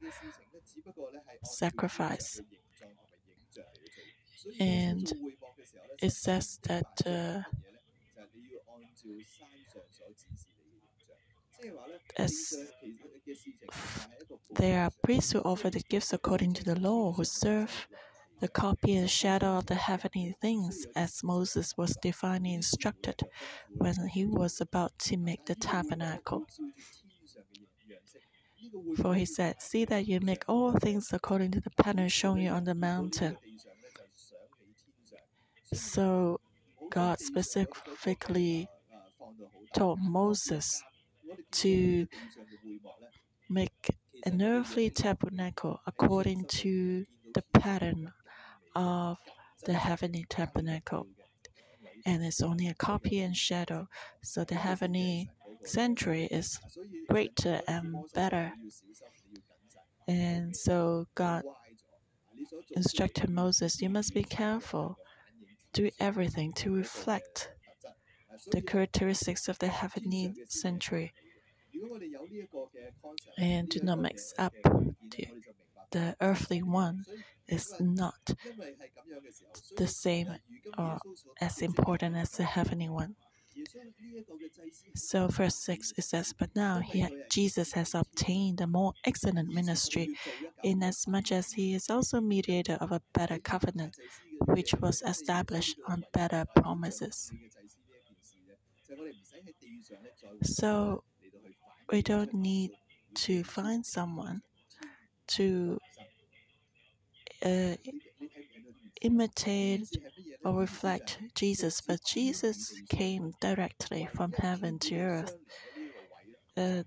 sacrifice. 1.45 2.41
And 4.59 5.13
it 6.01 6.13
says 6.13 6.59
that 6.65 6.87
uh, 7.07 7.43
as 12.17 12.55
there 14.51 14.83
are 14.83 14.91
priests 15.03 15.33
who 15.33 15.41
offer 15.41 15.71
the 15.71 15.83
gifts 15.89 16.13
according 16.13 16.53
to 16.55 16.65
the 16.65 16.79
law, 16.79 17.13
who 17.13 17.25
serve 17.25 17.89
the 18.41 18.49
copy 18.49 18.95
and 18.97 19.11
shadow 19.11 19.59
of 19.59 19.67
the 19.67 19.75
heavenly 19.75 20.35
things, 20.41 20.87
as 20.95 21.23
Moses 21.25 21.75
was 21.77 21.97
divinely 22.03 22.55
instructed 22.55 23.21
when 23.71 23.95
he 24.09 24.27
was 24.27 24.61
about 24.61 24.99
to 25.01 25.17
make 25.17 25.47
the 25.47 25.55
tabernacle. 25.55 26.47
For 29.01 29.15
he 29.15 29.25
said, 29.25 29.61
See 29.61 29.85
that 29.87 30.07
you 30.07 30.21
make 30.21 30.45
all 30.49 30.73
things 30.73 31.09
according 31.13 31.53
to 31.53 31.61
the 31.61 31.71
pattern 31.71 32.09
shown 32.09 32.39
you 32.41 32.51
on 32.51 32.65
the 32.65 32.75
mountain. 32.75 33.37
So 35.73 36.41
God 36.91 37.21
specifically 37.21 38.69
told 39.75 39.99
Moses 40.01 40.83
to 41.53 42.07
make 43.49 43.97
an 44.25 44.43
earthly 44.43 44.91
tabernacle 44.91 45.81
according 45.87 46.45
to 46.47 47.07
the 47.35 47.43
pattern 47.53 48.13
of 48.75 49.19
the 49.65 49.75
heavenly 49.75 50.25
tabernacle. 50.29 51.07
And 52.07 52.25
it's 52.25 52.43
only 52.43 52.69
a 52.69 52.75
copy 52.75 53.21
and 53.21 53.37
shadow, 53.37 53.89
so 54.23 54.45
the 54.45 54.55
heavenly 54.55 55.31
sanctuary 55.65 56.25
is 56.25 56.59
greater 57.09 57.61
and 57.67 57.97
better. 58.15 58.53
And 60.07 60.57
so 60.57 61.07
God 61.15 61.43
instructed 62.71 63.29
Moses, 63.29 63.83
You 63.83 63.91
must 63.91 64.15
be 64.15 64.23
careful, 64.23 64.97
do 65.73 65.91
everything 66.01 66.53
to 66.55 66.75
reflect 66.75 67.51
the 68.53 68.63
characteristics 68.63 69.49
of 69.49 69.59
the 69.59 69.69
heavenly 69.69 70.35
sanctuary 70.49 71.13
and 73.39 73.69
do 73.69 73.81
not 73.83 73.99
mix 73.99 74.33
up 74.39 74.55
the, 75.11 75.27
the 75.91 76.17
earthly 76.21 76.63
one 76.63 77.05
is 77.49 77.75
not 77.81 78.35
the 79.77 79.87
same 79.87 80.29
or 80.77 80.99
as 81.41 81.63
important 81.63 82.17
as 82.17 82.31
the 82.33 82.45
heavenly 82.45 82.89
one. 82.89 83.17
So, 84.95 85.29
verse 85.29 85.55
6 85.57 85.93
it 85.97 86.03
says, 86.03 86.35
But 86.39 86.55
now 86.55 86.81
he, 86.81 87.07
Jesus 87.31 87.73
has 87.73 87.95
obtained 87.95 88.61
a 88.61 88.67
more 88.67 88.93
excellent 89.05 89.49
ministry, 89.49 90.11
inasmuch 90.63 91.33
as 91.33 91.53
he 91.53 91.75
is 91.75 91.89
also 91.89 92.21
mediator 92.21 92.75
of 92.75 92.93
a 92.93 93.03
better 93.15 93.39
covenant, 93.39 93.97
which 94.47 94.75
was 94.75 95.03
established 95.03 95.77
on 95.87 96.05
better 96.13 96.45
promises. 96.57 97.33
So, 100.43 101.05
we 101.91 102.03
don't 102.03 102.35
need 102.35 102.71
to 103.15 103.43
find 103.45 103.85
someone 103.85 104.43
to 105.29 105.79
uh, 107.45 107.75
imitate 109.03 109.89
or 110.45 110.55
reflect 110.55 111.19
Jesus, 111.35 111.81
but 111.81 112.01
Jesus 112.05 112.75
came 112.89 113.33
directly 113.41 114.09
from 114.15 114.33
heaven 114.33 114.79
to 114.81 114.97
earth. 114.97 115.37
Uh, 116.57 116.83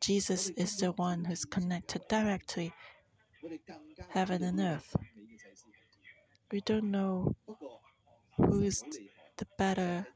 Jesus 0.00 0.50
is 0.50 0.76
the 0.76 0.92
one 0.92 1.24
who's 1.24 1.44
connected 1.44 2.02
directly 2.08 2.72
heaven 4.10 4.42
and 4.42 4.60
earth. 4.60 4.96
We 6.50 6.60
don't 6.60 6.90
know 6.90 7.34
who 8.36 8.60
is 8.60 8.82
the 9.36 9.46
better 9.58 10.06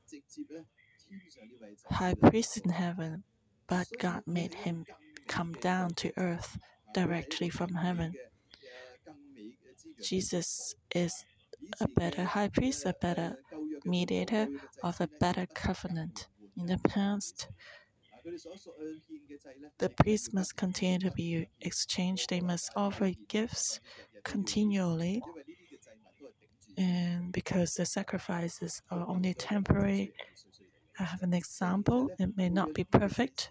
high 1.90 2.14
priest 2.14 2.58
in 2.58 2.70
heaven, 2.70 3.24
but 3.68 3.86
God 3.98 4.22
made 4.26 4.54
him 4.54 4.86
come 5.26 5.52
down 5.52 5.90
to 5.94 6.12
earth 6.16 6.58
directly 6.94 7.50
from 7.50 7.74
heaven. 7.74 8.14
Jesus 10.02 10.74
is 10.94 11.24
a 11.80 11.88
better 11.88 12.24
high 12.24 12.48
priest, 12.48 12.86
a 12.86 12.94
better 13.00 13.36
mediator 13.84 14.48
of 14.82 15.00
a 15.00 15.08
better 15.20 15.46
covenant. 15.54 16.28
In 16.56 16.66
the 16.66 16.78
past, 16.78 17.48
the 19.78 19.88
priests 19.90 20.32
must 20.32 20.56
continue 20.56 20.98
to 20.98 21.10
be 21.10 21.48
exchanged, 21.60 22.30
they 22.30 22.40
must 22.40 22.70
offer 22.76 23.12
gifts 23.28 23.80
continually. 24.24 25.22
And 26.76 27.32
because 27.32 27.74
the 27.74 27.86
sacrifices 27.86 28.80
are 28.90 29.04
only 29.08 29.34
temporary, 29.34 30.12
I 30.98 31.04
have 31.04 31.22
an 31.22 31.34
example. 31.34 32.10
It 32.18 32.36
may 32.36 32.48
not 32.48 32.74
be 32.74 32.84
perfect 32.84 33.50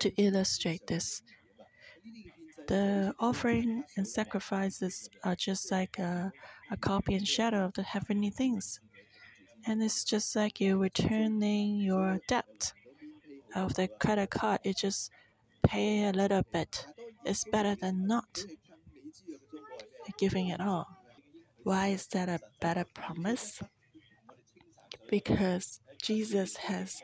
to 0.00 0.12
illustrate 0.16 0.86
this. 0.86 1.22
The 2.66 3.14
offering 3.18 3.84
and 3.96 4.08
sacrifices 4.08 5.08
are 5.22 5.34
just 5.34 5.70
like 5.70 5.98
a, 5.98 6.32
a 6.70 6.76
copy 6.76 7.14
and 7.14 7.28
shadow 7.28 7.64
of 7.64 7.74
the 7.74 7.82
heavenly 7.82 8.30
things. 8.30 8.80
And 9.66 9.82
it's 9.82 10.04
just 10.04 10.34
like 10.34 10.60
you 10.60 10.78
returning 10.78 11.76
your 11.80 12.20
debt 12.28 12.72
of 13.54 13.74
the 13.74 13.88
credit 13.88 14.30
card. 14.30 14.60
You 14.64 14.74
just 14.74 15.10
pay 15.66 16.08
a 16.08 16.12
little 16.12 16.42
bit. 16.52 16.86
It's 17.24 17.44
better 17.44 17.74
than 17.74 18.06
not 18.06 18.44
giving 20.18 20.48
it 20.48 20.60
all. 20.60 20.86
Why 21.62 21.88
is 21.88 22.06
that 22.08 22.28
a 22.28 22.40
better 22.60 22.84
promise? 22.94 23.62
Because 25.08 25.80
Jesus 26.02 26.56
has 26.56 27.02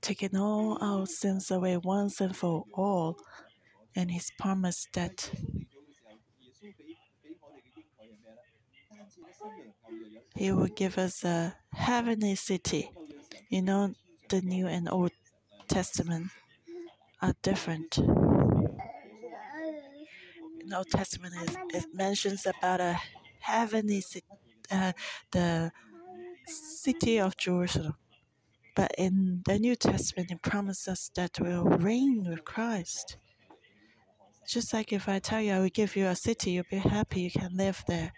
taken 0.00 0.36
all 0.36 0.78
our 0.80 1.06
sins 1.06 1.50
away 1.50 1.76
once 1.76 2.20
and 2.20 2.36
for 2.36 2.64
all 2.74 3.16
and 3.94 4.10
He's 4.10 4.30
promised 4.38 4.92
that 4.94 5.30
He 10.36 10.52
will 10.52 10.68
give 10.68 10.96
us 10.96 11.24
a 11.24 11.56
heavenly 11.72 12.34
city. 12.34 12.90
You 13.48 13.62
know, 13.62 13.94
the 14.28 14.40
New 14.40 14.66
and 14.68 14.88
Old 14.88 15.12
Testament 15.68 16.30
are 17.20 17.34
different. 17.42 17.98
In 17.98 18.06
the 20.68 20.76
Old 20.78 20.90
Testament, 20.90 21.34
it, 21.42 21.56
it 21.74 21.84
mentions 21.92 22.46
about 22.46 22.80
a 22.80 22.98
heavenly 23.40 24.00
city, 24.00 24.26
uh, 24.70 24.92
the 25.32 25.72
city 26.46 27.18
of 27.18 27.36
Jerusalem. 27.36 27.96
But 28.80 28.94
in 28.96 29.42
the 29.44 29.58
New 29.58 29.76
Testament, 29.76 30.30
it 30.30 30.40
promises 30.40 30.88
us 30.88 31.10
that 31.14 31.38
we'll 31.38 31.64
reign 31.64 32.24
with 32.26 32.46
Christ. 32.46 33.18
Just 34.48 34.72
like 34.72 34.90
if 34.90 35.06
I 35.06 35.18
tell 35.18 35.42
you 35.42 35.52
I 35.52 35.58
will 35.58 35.68
give 35.68 35.96
you 35.96 36.06
a 36.06 36.16
city, 36.16 36.52
you'll 36.52 36.64
be 36.70 36.78
happy, 36.78 37.20
you 37.20 37.30
can 37.30 37.54
live 37.54 37.84
there. 37.86 38.14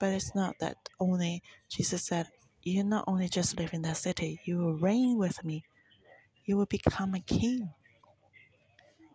But 0.00 0.08
it's 0.14 0.34
not 0.34 0.56
that 0.58 0.76
only. 0.98 1.40
Jesus 1.68 2.04
said, 2.04 2.26
You 2.64 2.82
not 2.82 3.04
only 3.06 3.28
just 3.28 3.56
live 3.60 3.72
in 3.72 3.82
that 3.82 3.96
city, 3.96 4.40
you 4.44 4.58
will 4.58 4.74
reign 4.74 5.18
with 5.18 5.44
me. 5.44 5.62
You 6.46 6.56
will 6.56 6.66
become 6.66 7.14
a 7.14 7.20
king. 7.20 7.70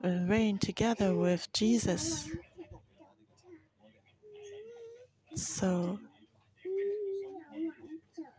And 0.02 0.30
reign 0.30 0.58
together 0.58 1.14
with 1.14 1.52
Jesus. 1.52 2.30
So 5.36 6.00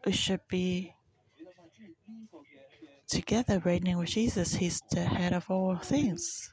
we 0.07 0.13
should 0.13 0.49
be 0.49 0.95
together 3.09 3.61
reigning 3.65 3.99
with 3.99 4.11
Jesus. 4.11 4.55
He's 4.55 4.81
the 4.91 5.01
head 5.01 5.33
of 5.33 5.51
all 5.51 5.77
things. 5.77 6.53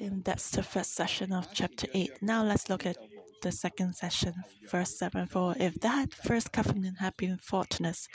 And 0.00 0.24
that's 0.24 0.50
the 0.50 0.62
first 0.62 0.94
session 0.94 1.32
of 1.32 1.48
chapter 1.52 1.86
8. 1.92 2.22
Now 2.22 2.42
let's 2.42 2.70
look 2.70 2.86
at 2.86 2.96
the 3.42 3.52
second 3.52 3.94
session, 3.94 4.34
verse 4.70 4.98
7. 4.98 5.26
For 5.26 5.54
if 5.58 5.74
that 5.80 6.14
first 6.14 6.52
covenant 6.52 6.98
had 7.00 7.16
been 7.16 7.38
faultless, 7.38 8.08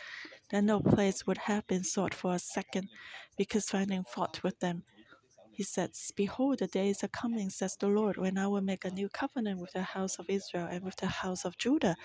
then 0.49 0.65
no 0.65 0.79
place 0.79 1.25
would 1.25 1.37
have 1.39 1.65
been 1.67 1.83
sought 1.83 2.13
for 2.13 2.33
a 2.33 2.39
second, 2.39 2.89
because 3.37 3.65
finding 3.65 4.03
fault 4.03 4.43
with 4.43 4.59
them, 4.59 4.83
he 5.55 5.63
says, 5.63 6.11
Behold, 6.17 6.59
the 6.59 6.67
days 6.67 7.01
are 7.03 7.07
coming, 7.07 7.49
says 7.49 7.77
the 7.79 7.87
Lord, 7.87 8.17
when 8.17 8.37
I 8.37 8.47
will 8.47 8.61
make 8.61 8.83
a 8.85 8.91
new 8.91 9.07
covenant 9.07 9.61
with 9.61 9.71
the 9.71 9.83
house 9.83 10.19
of 10.19 10.29
Israel 10.29 10.67
and 10.69 10.83
with 10.83 10.97
the 10.97 11.07
house 11.07 11.45
of 11.45 11.57
Judah, 11.57 11.95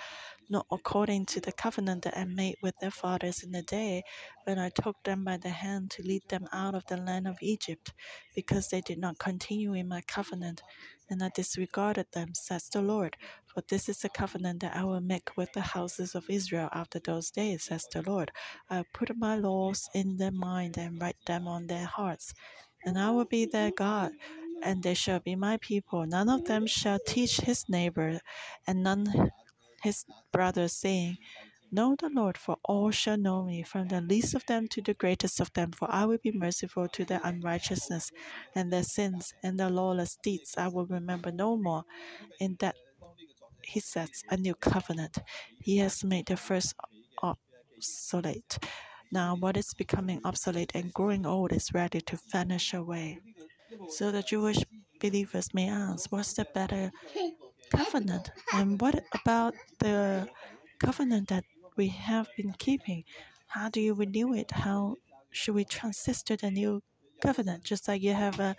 not 0.48 0.66
according 0.70 1.26
to 1.26 1.40
the 1.40 1.52
covenant 1.52 2.04
that 2.04 2.16
I 2.16 2.26
made 2.26 2.56
with 2.62 2.78
their 2.80 2.92
fathers 2.92 3.42
in 3.42 3.52
the 3.52 3.62
day 3.62 4.04
when 4.44 4.58
I 4.60 4.70
took 4.70 5.02
them 5.04 5.24
by 5.24 5.36
the 5.38 5.50
hand 5.50 5.90
to 5.92 6.02
lead 6.02 6.22
them 6.28 6.46
out 6.52 6.76
of 6.76 6.86
the 6.86 6.96
land 6.96 7.26
of 7.26 7.38
Egypt, 7.42 7.92
because 8.36 8.68
they 8.68 8.82
did 8.82 8.98
not 8.98 9.18
continue 9.18 9.74
in 9.74 9.88
my 9.88 10.02
covenant, 10.02 10.62
and 11.10 11.22
I 11.22 11.30
disregarded 11.34 12.06
them, 12.12 12.34
says 12.34 12.68
the 12.68 12.82
Lord. 12.82 13.16
For 13.46 13.64
this 13.68 13.88
is 13.88 13.98
the 13.98 14.10
covenant 14.10 14.60
that 14.60 14.76
I 14.76 14.84
will 14.84 15.00
make 15.00 15.36
with 15.36 15.52
the 15.54 15.62
houses 15.62 16.14
of 16.14 16.30
Israel 16.30 16.68
after 16.72 17.00
those 17.00 17.32
days, 17.32 17.64
says 17.64 17.86
the 17.92 18.02
Lord. 18.02 18.30
I 18.70 18.78
will 18.78 18.86
put 18.94 19.16
my 19.18 19.36
laws 19.36 19.90
in 19.94 20.18
their 20.18 20.30
mind 20.30 20.78
and 20.78 21.02
write 21.02 21.16
them 21.26 21.48
on 21.48 21.66
their 21.66 21.86
hearts 21.86 22.32
and 22.84 22.98
I 22.98 23.10
will 23.10 23.24
be 23.24 23.44
their 23.46 23.70
God, 23.70 24.12
and 24.62 24.82
they 24.82 24.94
shall 24.94 25.20
be 25.20 25.34
my 25.36 25.56
people. 25.58 26.06
None 26.06 26.28
of 26.28 26.44
them 26.44 26.66
shall 26.66 26.98
teach 27.06 27.38
his 27.40 27.68
neighbor, 27.68 28.20
and 28.66 28.82
none 28.82 29.30
his 29.82 30.04
brother, 30.32 30.68
saying, 30.68 31.18
Know 31.72 31.94
the 31.96 32.08
Lord, 32.08 32.36
for 32.36 32.56
all 32.64 32.90
shall 32.90 33.16
know 33.16 33.44
me, 33.44 33.62
from 33.62 33.88
the 33.88 34.00
least 34.00 34.34
of 34.34 34.44
them 34.46 34.66
to 34.68 34.82
the 34.82 34.94
greatest 34.94 35.40
of 35.40 35.52
them, 35.52 35.70
for 35.72 35.88
I 35.90 36.04
will 36.04 36.18
be 36.22 36.32
merciful 36.32 36.88
to 36.88 37.04
their 37.04 37.20
unrighteousness 37.22 38.10
and 38.54 38.72
their 38.72 38.82
sins 38.82 39.34
and 39.42 39.58
their 39.58 39.70
lawless 39.70 40.16
deeds 40.22 40.56
I 40.58 40.68
will 40.68 40.86
remember 40.86 41.30
no 41.30 41.56
more. 41.56 41.84
In 42.40 42.56
that 42.60 42.74
he 43.62 43.80
sets 43.80 44.24
a 44.30 44.36
new 44.36 44.54
covenant. 44.54 45.18
He 45.60 45.78
has 45.78 46.04
made 46.04 46.26
the 46.26 46.36
first 46.36 46.74
obsolete. 47.22 48.58
Now, 49.10 49.36
what 49.36 49.56
is 49.56 49.74
becoming 49.74 50.20
obsolete 50.24 50.72
and 50.74 50.92
growing 50.92 51.26
old 51.26 51.52
is 51.52 51.72
ready 51.74 52.00
to 52.02 52.18
vanish 52.32 52.72
away. 52.74 53.20
So 53.88 54.10
the 54.12 54.22
Jewish 54.22 54.58
believers 55.00 55.54
may 55.54 55.68
ask, 55.68 56.10
what's 56.12 56.34
the 56.34 56.46
better 56.54 56.92
covenant? 57.70 58.30
And 58.52 58.80
what 58.80 59.04
about 59.14 59.54
the 59.78 60.28
covenant 60.78 61.28
that 61.28 61.44
we 61.76 61.88
have 61.88 62.28
been 62.36 62.52
keeping? 62.54 63.04
How 63.48 63.68
do 63.68 63.80
you 63.80 63.94
renew 63.94 64.32
it? 64.34 64.50
How 64.52 64.96
should 65.30 65.54
we 65.54 65.64
transit 65.64 66.16
to 66.26 66.36
the 66.36 66.50
new 66.50 66.82
covenant? 67.20 67.64
Just 67.64 67.88
like 67.88 68.02
you 68.02 68.14
have 68.14 68.40
a 68.40 68.56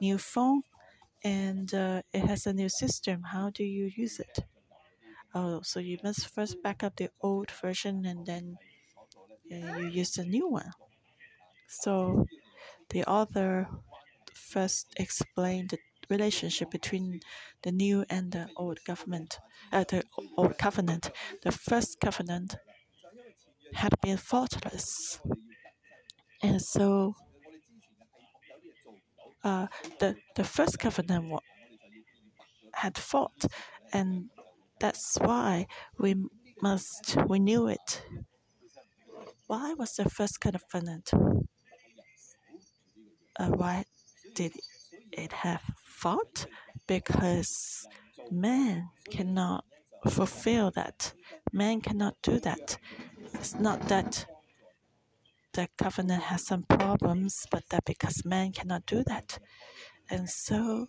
new 0.00 0.18
phone 0.18 0.62
and 1.24 1.72
uh, 1.74 2.02
it 2.12 2.24
has 2.26 2.46
a 2.46 2.52
new 2.54 2.68
system, 2.68 3.24
how 3.24 3.50
do 3.50 3.64
you 3.64 3.90
use 3.96 4.20
it? 4.20 4.44
Oh, 5.34 5.60
so 5.62 5.80
you 5.80 5.98
must 6.04 6.28
first 6.28 6.62
back 6.62 6.82
up 6.84 6.96
the 6.96 7.10
old 7.20 7.50
version 7.50 8.04
and 8.06 8.26
then 8.26 8.58
you 9.50 9.86
use 9.88 10.16
a 10.18 10.24
new 10.24 10.48
one. 10.48 10.72
So 11.68 12.26
the 12.90 13.04
author 13.04 13.68
first 14.34 14.94
explained 14.98 15.70
the 15.70 15.78
relationship 16.10 16.70
between 16.70 17.20
the 17.62 17.72
new 17.72 18.04
and 18.10 18.32
the 18.32 18.50
old 18.56 18.80
government, 18.86 19.38
uh, 19.72 19.84
the 19.84 20.04
old 20.36 20.58
covenant. 20.58 21.10
The 21.42 21.52
first 21.52 22.00
covenant 22.00 22.56
had 23.74 23.94
been 24.00 24.16
faultless, 24.16 25.20
and 26.42 26.60
so 26.60 27.14
uh, 29.44 29.66
the 29.98 30.16
the 30.36 30.44
first 30.44 30.78
covenant 30.78 31.32
had 32.74 32.96
fault, 32.96 33.46
and 33.92 34.30
that's 34.78 35.16
why 35.20 35.66
we 35.98 36.14
must 36.62 37.16
renew 37.28 37.66
it 37.66 38.02
why 39.50 39.74
was 39.74 39.94
the 39.96 40.08
first 40.08 40.40
covenant? 40.40 41.10
Uh, 43.36 43.48
why 43.48 43.84
did 44.32 44.52
it 45.10 45.32
have 45.32 45.60
fault? 45.82 46.46
Because 46.86 47.88
man 48.30 48.90
cannot 49.10 49.64
fulfill 50.08 50.70
that. 50.76 51.14
Man 51.52 51.80
cannot 51.80 52.14
do 52.22 52.38
that. 52.38 52.78
It's 53.34 53.56
not 53.56 53.88
that 53.88 54.24
the 55.54 55.66
covenant 55.76 56.22
has 56.22 56.46
some 56.46 56.62
problems, 56.62 57.44
but 57.50 57.64
that 57.70 57.84
because 57.84 58.24
man 58.24 58.52
cannot 58.52 58.86
do 58.86 59.02
that. 59.08 59.40
And 60.08 60.30
so 60.30 60.86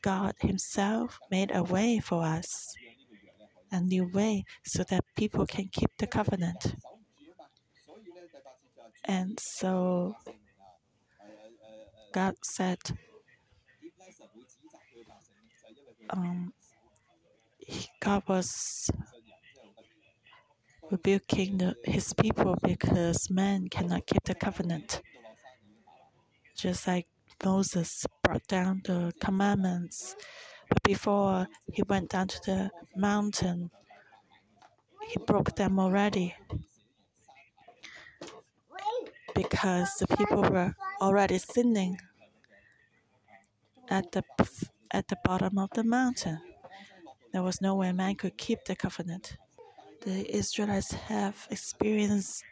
God 0.00 0.36
Himself 0.40 1.18
made 1.30 1.50
a 1.54 1.62
way 1.62 1.98
for 1.98 2.24
us, 2.24 2.74
a 3.70 3.78
new 3.78 4.06
way, 4.06 4.44
so 4.64 4.84
that 4.84 5.04
people 5.18 5.44
can 5.44 5.68
keep 5.70 5.90
the 5.98 6.06
covenant. 6.06 6.74
And 9.10 9.40
so 9.40 10.14
God 12.12 12.36
said, 12.44 12.78
um, 16.10 16.52
God 17.98 18.22
was 18.28 18.88
rebuking 20.92 21.58
the, 21.58 21.74
his 21.82 22.14
people 22.14 22.56
because 22.62 23.28
man 23.30 23.66
cannot 23.66 24.06
keep 24.06 24.22
the 24.22 24.36
covenant. 24.36 25.02
Just 26.56 26.86
like 26.86 27.08
Moses 27.44 28.06
brought 28.22 28.46
down 28.46 28.82
the 28.84 29.12
commandments, 29.20 30.14
but 30.68 30.80
before 30.84 31.48
he 31.72 31.82
went 31.88 32.10
down 32.10 32.28
to 32.28 32.40
the 32.46 32.70
mountain, 32.94 33.72
he 35.08 35.18
broke 35.26 35.56
them 35.56 35.80
already 35.80 36.36
because 39.34 39.94
the 39.98 40.06
people 40.16 40.42
were 40.42 40.74
already 41.00 41.38
sinning 41.38 41.98
at 43.88 44.12
the 44.12 44.22
at 44.90 45.08
the 45.08 45.16
bottom 45.24 45.58
of 45.58 45.70
the 45.74 45.84
mountain. 45.84 46.40
There 47.32 47.42
was 47.42 47.60
no 47.60 47.74
way 47.76 47.92
man 47.92 48.16
could 48.16 48.36
keep 48.36 48.64
the 48.64 48.76
covenant. 48.76 49.36
The 50.02 50.34
Israelites 50.34 50.92
have 50.92 51.46
experienced 51.50 52.42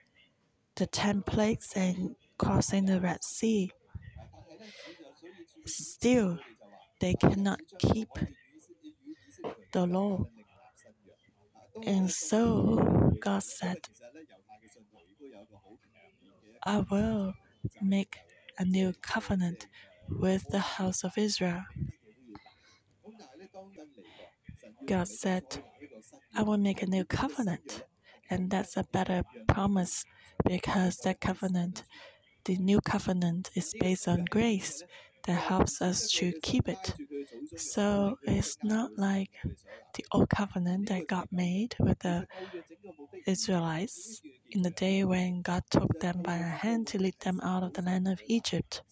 the 0.77 0.87
ten 0.87 1.23
plagues 1.23 1.73
and 1.75 2.15
crossing 2.39 2.87
the 2.87 3.01
Red 3.01 3.25
Sea. 3.25 3.73
Still, 5.67 6.39
they 7.01 7.15
cannot 7.15 7.61
keep 7.79 8.09
the 9.73 9.87
law. 9.87 10.27
And 11.87 12.11
so 12.11 13.15
God 13.21 13.43
said, 13.43 13.79
I 16.69 16.85
will 16.91 17.33
make 17.81 18.19
a 18.59 18.65
new 18.67 18.93
covenant 19.01 19.69
with 20.07 20.45
the 20.51 20.59
house 20.59 21.03
of 21.03 21.17
Israel. 21.17 21.65
God 24.85 25.09
said, 25.09 25.45
I 26.37 26.43
will 26.43 26.59
make 26.59 26.83
a 26.83 26.87
new 26.87 27.07
covenant. 27.07 27.85
And 28.29 28.51
that's 28.51 28.77
a 28.77 28.85
better 28.85 29.23
promise 29.47 30.05
because 30.45 30.99
that 30.99 31.23
covenant, 31.23 31.85
the 32.45 32.59
new 32.59 32.83
covenant, 32.83 33.49
is 33.55 33.73
based 33.81 34.07
on 34.07 34.27
grace 34.27 34.83
that 35.27 35.41
helps 35.41 35.81
us 35.83 36.11
to 36.13 36.33
keep 36.43 36.69
it. 36.69 36.95
So 37.57 38.19
it's 38.23 38.57
not 38.63 38.99
like 38.99 39.31
the 39.95 40.05
old 40.13 40.31
covenant 40.31 40.89
that 40.89 41.09
God 41.09 41.29
made 41.31 41.77
with 41.79 42.01
the 42.01 42.27
Israelites 43.27 44.23
in 44.51 44.63
the 44.63 44.71
day 44.71 45.05
when 45.05 45.43
God 45.43 45.65
took 45.71 46.01
them 46.01 46.23
by 46.23 46.39
the 46.39 46.45
hand 46.65 46.87
to 46.89 46.99
lead 46.99 47.19
them 47.21 47.41
out 47.43 47.63
of 47.63 47.75
the 47.75 47.83
land 47.83 48.09
of 48.09 48.21
Egypt. 48.27 48.83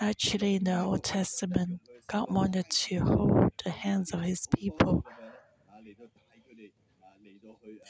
Actually, 0.00 0.56
in 0.56 0.64
the 0.64 0.80
Old 0.80 1.04
Testament, 1.04 1.80
God 2.06 2.30
wanted 2.30 2.68
to 2.70 2.98
hold 3.00 3.52
the 3.64 3.70
hands 3.70 4.12
of 4.12 4.22
his 4.22 4.46
people 4.48 5.04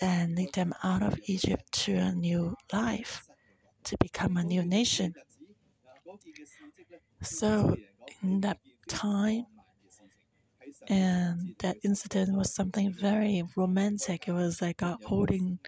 and 0.01 0.35
lead 0.37 0.53
them 0.55 0.75
out 0.83 1.03
of 1.03 1.19
Egypt 1.27 1.71
to 1.73 1.95
a 1.95 2.13
new 2.13 2.57
life, 2.73 3.25
to 3.85 3.97
become 3.99 4.37
a 4.37 4.45
new 4.45 4.63
nation. 4.63 5.15
So, 7.23 7.77
in 8.23 8.41
that 8.43 8.59
time, 8.89 9.47
and 10.89 11.55
that 11.61 11.77
incident 11.83 12.37
was 12.37 12.55
something 12.55 12.93
very 12.93 13.43
romantic. 13.57 14.29
It 14.29 14.33
was 14.33 14.61
like 14.63 14.79
God 14.79 14.99
holding 15.05 15.59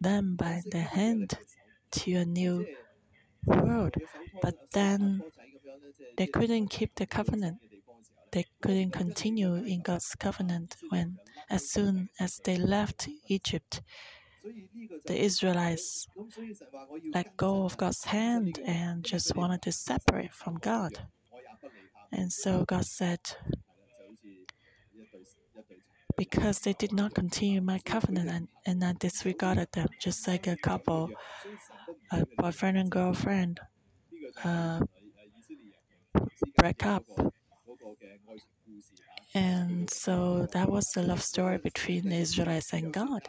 them 0.00 0.36
by 0.36 0.62
the 0.70 0.80
hand 0.80 1.38
to 1.92 2.12
a 2.14 2.24
new 2.24 2.66
world. 3.46 3.94
But 4.42 4.54
then 4.72 5.22
they 6.16 6.26
couldn't 6.26 6.68
keep 6.68 6.94
the 6.96 7.06
covenant. 7.06 7.58
They 8.32 8.46
couldn't 8.62 8.92
continue 8.92 9.54
in 9.54 9.82
God's 9.82 10.14
covenant 10.14 10.76
when, 10.90 11.18
as 11.48 11.70
soon 11.70 12.10
as 12.20 12.40
they 12.44 12.56
left 12.56 13.08
Egypt, 13.28 13.82
the 15.06 15.18
Israelites 15.18 16.06
let 17.14 17.36
go 17.36 17.64
of 17.64 17.76
God's 17.76 18.04
hand 18.04 18.58
and 18.64 19.04
just 19.04 19.36
wanted 19.36 19.62
to 19.62 19.72
separate 19.72 20.34
from 20.34 20.56
God. 20.56 20.98
And 22.12 22.32
so 22.32 22.64
God 22.64 22.84
said, 22.84 23.20
because 26.16 26.60
they 26.60 26.72
did 26.72 26.92
not 26.92 27.14
continue 27.14 27.60
my 27.60 27.78
covenant 27.78 28.30
and, 28.30 28.48
and 28.64 28.84
I 28.84 28.94
disregarded 28.98 29.68
them, 29.72 29.88
just 30.00 30.26
like 30.26 30.46
a 30.46 30.56
couple, 30.56 31.10
a 32.10 32.24
boyfriend 32.38 32.78
and 32.78 32.90
girlfriend, 32.90 33.60
uh, 34.44 34.80
break 36.56 36.86
up. 36.86 37.04
And 39.34 39.90
so 39.90 40.46
that 40.52 40.70
was 40.70 40.86
the 40.94 41.02
love 41.02 41.22
story 41.22 41.58
between 41.58 42.08
the 42.08 42.16
Israelites 42.16 42.72
and 42.72 42.92
God. 42.92 43.28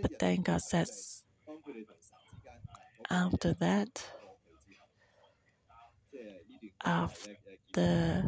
But 0.00 0.18
then 0.18 0.42
God 0.42 0.62
says, 0.62 1.22
after 3.10 3.54
that, 3.54 4.02
after 6.84 8.24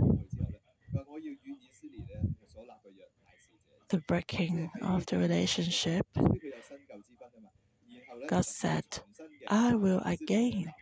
the 3.88 3.98
breaking 4.08 4.70
of 4.82 5.06
the 5.06 5.18
relationship, 5.18 6.06
God 8.28 8.44
said, 8.44 8.84
I 9.48 9.74
will 9.74 10.00
again 10.04 10.72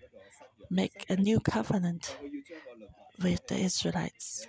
make 0.71 1.05
a 1.09 1.17
new 1.17 1.41
covenant 1.41 2.17
with 3.23 3.47
the 3.47 3.57
Israelites. 3.59 4.47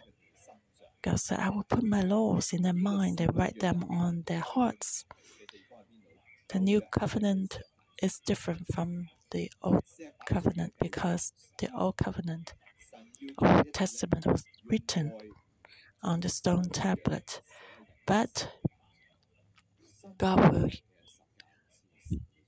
God 1.02 1.20
said, 1.20 1.40
I 1.40 1.50
will 1.50 1.64
put 1.64 1.84
my 1.84 2.02
laws 2.02 2.54
in 2.54 2.64
their 2.64 2.74
mind 2.74 3.22
and 3.22 3.36
write 3.36 3.60
them 3.60 3.86
on 3.90 4.24
their 4.26 4.40
hearts. 4.40 5.06
The 6.56 6.62
new 6.62 6.80
covenant 6.90 7.60
is 8.02 8.22
different 8.26 8.74
from 8.74 9.10
the 9.32 9.52
old 9.62 9.84
covenant 10.26 10.72
because 10.80 11.34
the 11.60 11.68
old 11.78 11.98
covenant, 11.98 12.54
Old 13.40 13.74
Testament 13.74 14.26
was 14.26 14.46
written 14.66 15.12
on 16.02 16.22
the 16.22 16.30
stone 16.30 16.70
tablet. 16.70 17.42
But 18.08 18.54
God 20.18 20.54
will 20.54 20.70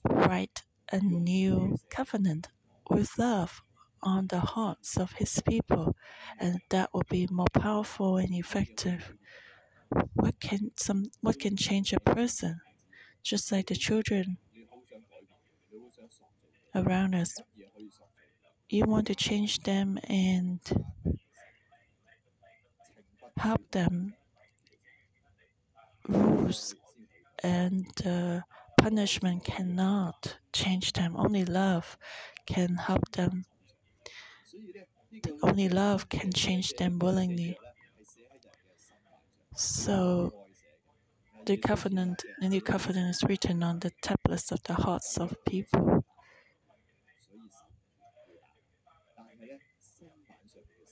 write 0.10 0.64
a 0.90 1.00
new 1.02 1.78
covenant 1.90 2.48
with 2.90 3.20
love 3.20 3.62
on 4.02 4.28
the 4.28 4.40
hearts 4.40 4.96
of 4.96 5.12
His 5.20 5.42
people, 5.42 5.98
and 6.40 6.62
that 6.70 6.94
will 6.94 7.04
be 7.10 7.28
more 7.30 7.52
powerful 7.52 8.16
and 8.16 8.34
effective. 8.34 9.14
What 10.14 10.40
can 10.40 10.72
some 10.78 11.12
what 11.20 11.40
can 11.40 11.58
change 11.58 11.92
a 11.92 12.00
person? 12.00 12.62
Just 13.28 13.52
like 13.52 13.68
the 13.68 13.76
children 13.76 14.38
around 16.74 17.14
us, 17.14 17.36
you 18.70 18.86
want 18.86 19.08
to 19.08 19.16
change 19.16 19.60
them 19.64 20.00
and 20.08 20.62
help 23.38 23.70
them 23.72 24.14
rules 26.08 26.74
and 27.44 27.86
uh, 28.06 28.40
punishment 28.78 29.44
cannot 29.44 30.38
change 30.54 30.94
them. 30.94 31.14
Only 31.18 31.44
love 31.44 31.98
can 32.46 32.76
help 32.76 33.12
them. 33.12 33.44
Only 35.44 35.68
love 35.68 36.08
can 36.08 36.32
change 36.32 36.74
them 36.80 36.98
willingly. 37.00 37.58
So, 39.56 40.47
the 41.48 41.56
covenant, 41.56 42.24
the 42.42 42.50
new 42.50 42.60
covenant 42.60 43.10
is 43.10 43.24
written 43.24 43.64
on 43.64 43.80
the 43.80 43.92
tablets 44.02 44.52
of 44.52 44.62
the 44.64 44.74
hearts 44.74 45.18
of 45.18 45.34
people. 45.46 46.04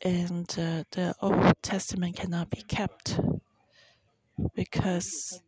And 0.01 0.49
uh, 0.57 0.83
the 0.91 1.13
Old 1.21 1.53
Testament 1.61 2.15
cannot 2.15 2.49
be 2.51 2.61
kept 2.61 3.19
because 4.55 5.41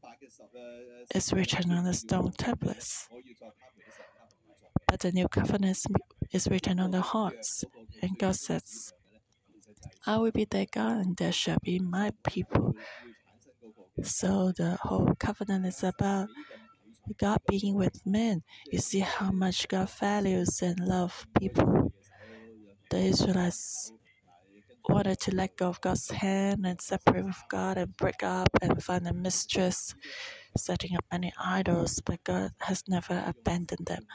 it's 1.15 1.31
written 1.31 1.71
on 1.71 1.85
the 1.85 1.93
stone 1.93 2.33
tablets. 2.37 3.07
But 4.89 4.99
the 4.99 5.13
new 5.13 5.29
covenant 5.29 5.77
is 6.33 6.49
written 6.49 6.81
on 6.81 6.91
the 6.91 7.01
hearts. 7.01 7.63
And 8.01 8.19
God 8.19 8.35
says, 8.35 8.91
I 10.05 10.17
will 10.17 10.31
be 10.31 10.43
their 10.43 10.65
God, 10.69 10.97
and 10.97 11.15
they 11.15 11.31
shall 11.31 11.59
be 11.63 11.79
my 11.79 12.11
people. 12.27 12.75
So 14.03 14.51
the 14.55 14.77
whole 14.81 15.13
covenant 15.19 15.65
is 15.65 15.83
about 15.83 16.29
God 17.17 17.39
being 17.47 17.75
with 17.75 18.05
men. 18.05 18.43
You 18.71 18.79
see 18.79 18.99
how 18.99 19.31
much 19.31 19.67
God 19.67 19.89
values 19.89 20.61
and 20.61 20.79
loves 20.79 21.25
people. 21.39 21.91
The 22.89 22.99
Israelites 22.99 23.91
wanted 24.87 25.19
to 25.19 25.35
let 25.35 25.57
go 25.57 25.69
of 25.69 25.81
God's 25.81 26.09
hand 26.11 26.65
and 26.65 26.79
separate 26.79 27.25
with 27.25 27.43
God 27.49 27.77
and 27.77 27.95
break 27.97 28.23
up 28.23 28.49
and 28.61 28.81
find 28.83 29.07
a 29.07 29.13
mistress, 29.13 29.95
setting 30.55 30.95
up 30.95 31.05
many 31.11 31.33
idols, 31.39 32.01
but 32.05 32.23
God 32.23 32.51
has 32.61 32.83
never 32.87 33.23
abandoned 33.25 33.87
them. 33.87 34.05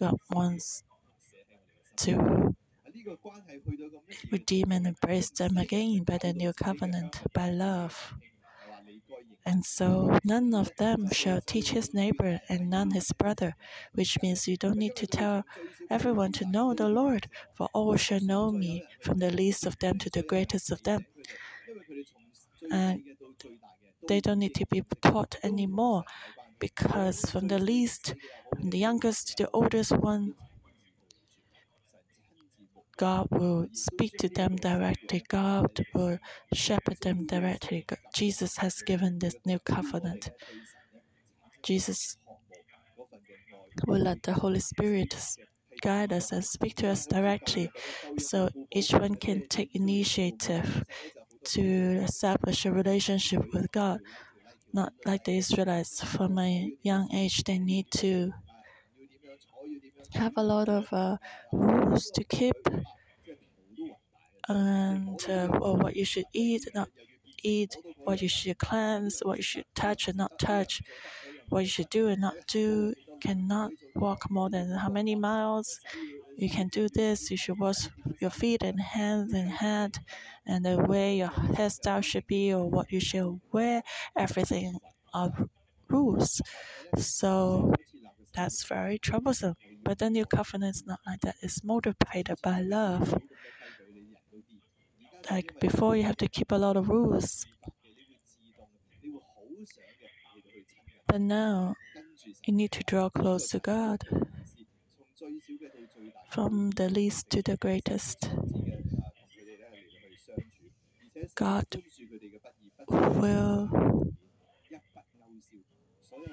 God 0.00 0.16
wants 0.30 0.84
to 1.98 2.54
redeem 4.30 4.72
and 4.72 4.86
embrace 4.86 5.30
them 5.30 5.56
again 5.56 6.04
by 6.04 6.18
the 6.18 6.32
new 6.32 6.52
covenant, 6.52 7.20
by 7.34 7.50
love. 7.50 8.14
And 9.44 9.64
so 9.66 10.18
none 10.24 10.54
of 10.54 10.74
them 10.76 11.10
shall 11.10 11.40
teach 11.40 11.70
his 11.70 11.92
neighbor 11.92 12.40
and 12.48 12.70
none 12.70 12.92
his 12.92 13.12
brother, 13.12 13.54
which 13.92 14.20
means 14.22 14.46
you 14.48 14.56
don't 14.56 14.78
need 14.78 14.96
to 14.96 15.06
tell 15.06 15.44
everyone 15.90 16.32
to 16.32 16.46
know 16.46 16.74
the 16.74 16.88
Lord, 16.88 17.28
for 17.52 17.68
all 17.72 17.96
shall 17.96 18.20
know 18.20 18.52
me, 18.52 18.84
from 19.00 19.18
the 19.18 19.30
least 19.30 19.66
of 19.66 19.78
them 19.78 19.98
to 19.98 20.10
the 20.10 20.22
greatest 20.22 20.70
of 20.70 20.82
them. 20.84 21.06
And 22.70 23.02
they 24.08 24.20
don't 24.20 24.38
need 24.38 24.54
to 24.56 24.66
be 24.66 24.82
taught 25.00 25.36
anymore, 25.42 26.04
because 26.58 27.20
from 27.30 27.48
the 27.48 27.58
least, 27.58 28.14
from 28.54 28.70
the 28.70 28.78
youngest 28.78 29.28
to 29.28 29.44
the 29.44 29.50
oldest 29.52 29.92
one, 29.92 30.34
God 32.96 33.28
will 33.30 33.68
speak 33.72 34.16
to 34.18 34.28
them 34.28 34.56
directly. 34.56 35.22
God 35.28 35.84
will 35.94 36.18
shepherd 36.52 37.00
them 37.00 37.26
directly. 37.26 37.86
Jesus 38.14 38.58
has 38.58 38.82
given 38.82 39.18
this 39.18 39.36
new 39.44 39.58
covenant. 39.58 40.30
Jesus 41.62 42.16
will 43.86 44.00
let 44.00 44.22
the 44.22 44.34
Holy 44.34 44.60
Spirit 44.60 45.14
guide 45.80 46.12
us 46.12 46.32
and 46.32 46.44
speak 46.44 46.76
to 46.76 46.88
us 46.88 47.06
directly 47.06 47.70
so 48.18 48.48
each 48.70 48.92
one 48.92 49.14
can 49.14 49.48
take 49.48 49.74
initiative 49.74 50.84
to 51.44 51.62
establish 52.04 52.64
a 52.64 52.72
relationship 52.72 53.42
with 53.52 53.70
God. 53.72 54.00
Not 54.72 54.92
like 55.04 55.24
the 55.24 55.36
Israelites 55.36 56.02
from 56.02 56.38
a 56.38 56.72
young 56.82 57.12
age, 57.12 57.44
they 57.44 57.58
need 57.58 57.90
to 57.92 58.32
have 60.14 60.34
a 60.36 60.42
lot 60.42 60.68
of 60.68 60.92
uh, 60.92 61.16
rules 61.52 62.10
to 62.12 62.24
keep 62.24 62.56
and 64.48 65.24
uh, 65.28 65.46
or 65.60 65.76
what 65.76 65.96
you 65.96 66.04
should 66.04 66.24
eat, 66.32 66.66
not 66.74 66.88
eat, 67.42 67.76
what 68.04 68.20
you 68.22 68.28
should 68.28 68.58
cleanse, 68.58 69.20
what 69.20 69.36
you 69.38 69.42
should 69.42 69.64
touch 69.74 70.08
and 70.08 70.16
not 70.16 70.38
touch, 70.38 70.82
what 71.48 71.60
you 71.60 71.68
should 71.68 71.90
do 71.90 72.08
and 72.08 72.20
not 72.20 72.34
do. 72.48 72.94
Cannot 73.20 73.70
walk 73.94 74.30
more 74.30 74.50
than 74.50 74.70
how 74.72 74.88
many 74.88 75.14
miles. 75.14 75.78
You 76.36 76.50
can 76.50 76.68
do 76.68 76.88
this. 76.88 77.30
You 77.30 77.36
should 77.36 77.58
wash 77.58 77.88
your 78.20 78.30
feet 78.30 78.62
and 78.62 78.80
hands 78.80 79.32
and 79.32 79.48
head, 79.48 79.98
and 80.46 80.64
the 80.64 80.78
way 80.78 81.18
your 81.18 81.28
hairstyle 81.28 82.02
should 82.02 82.26
be, 82.26 82.52
or 82.52 82.68
what 82.68 82.90
you 82.90 83.00
should 83.00 83.40
wear. 83.52 83.82
Everything 84.16 84.78
are 85.14 85.32
rules. 85.88 86.42
So 86.96 87.74
that's 88.34 88.64
very 88.64 88.98
troublesome. 88.98 89.56
But 89.84 89.98
the 89.98 90.10
new 90.10 90.26
covenant 90.26 90.76
is 90.76 90.86
not 90.86 91.00
like 91.06 91.20
that. 91.20 91.36
It's 91.42 91.64
motivated 91.64 92.38
by 92.42 92.60
love. 92.60 93.20
Like 95.30 95.58
before, 95.60 95.96
you 95.96 96.04
have 96.04 96.16
to 96.18 96.28
keep 96.28 96.52
a 96.52 96.56
lot 96.56 96.76
of 96.76 96.88
rules. 96.88 97.46
But 101.06 101.20
now, 101.20 101.74
you 102.46 102.54
need 102.54 102.72
to 102.72 102.82
draw 102.84 103.08
close 103.10 103.48
to 103.48 103.58
God. 103.58 104.04
From 106.30 106.70
the 106.70 106.88
least 106.88 107.28
to 107.30 107.42
the 107.42 107.56
greatest. 107.56 108.30
God 111.34 111.66
will 112.88 114.01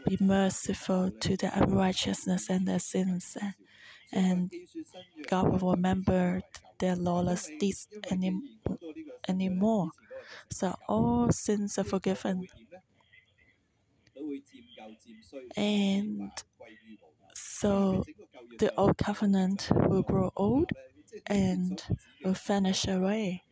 be 0.10 0.18
merciful 0.20 1.12
to 1.12 1.38
the 1.38 1.52
unrighteousness 1.54 2.50
and 2.50 2.68
their 2.68 2.80
sins, 2.80 3.38
and 4.12 4.52
God 5.28 5.62
will 5.62 5.72
remember 5.72 6.42
their 6.80 6.96
lawless 6.96 7.50
deeds 7.60 7.88
any, 8.10 8.32
anymore. 9.28 9.92
So 10.52 10.76
all 10.88 11.32
sins 11.32 11.78
are 11.78 11.84
forgiven. 11.84 12.48
And 15.56 16.32
so 17.36 18.04
the 18.58 18.74
old 18.76 18.98
covenant 18.98 19.70
will 19.72 20.02
grow 20.02 20.32
old 20.36 20.72
and 21.28 21.84
will 22.24 22.34
vanish 22.34 22.88
away. 22.88 23.44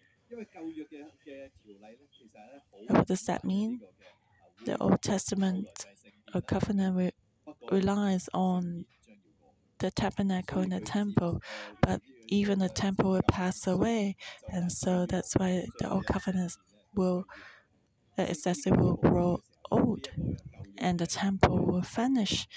What 2.87 3.07
does 3.07 3.21
that 3.23 3.43
mean? 3.43 3.81
The 4.65 4.77
Old 4.79 5.01
Testament 5.01 5.85
a 6.37 6.41
covenant 6.41 6.97
re- 6.97 7.11
relies 7.71 8.29
on 8.33 8.85
the 9.79 9.91
tabernacle 9.91 10.61
and 10.61 10.71
the 10.71 10.79
temple, 10.81 11.41
but 11.81 12.01
even 12.27 12.59
the 12.59 12.69
temple 12.69 13.11
will 13.11 13.21
pass 13.29 13.67
away, 13.67 14.15
and 14.49 14.71
so 14.71 15.05
that's 15.05 15.35
why 15.35 15.65
the 15.79 15.89
old 15.89 16.05
covenant 16.07 16.53
will 16.95 17.25
it 18.17 18.37
says 18.37 18.65
it 18.65 18.77
will 18.77 18.95
grow 18.97 19.39
old, 19.71 20.09
and 20.77 20.99
the 20.99 21.07
temple 21.07 21.65
will 21.65 21.81
vanish, 21.81 22.47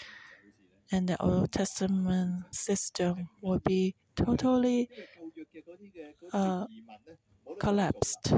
and 0.93 1.09
the 1.09 1.21
Old 1.23 1.53
Testament 1.53 2.45
system 2.55 3.29
will 3.43 3.61
be 3.61 3.95
totally 4.17 4.89
uh, 6.33 6.67
collapsed. 7.61 8.33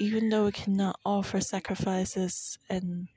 Even 0.00 0.28
though 0.28 0.46
we 0.46 0.52
cannot 0.52 0.98
offer 1.04 1.40
sacrifices 1.40 2.58
and 2.70 3.08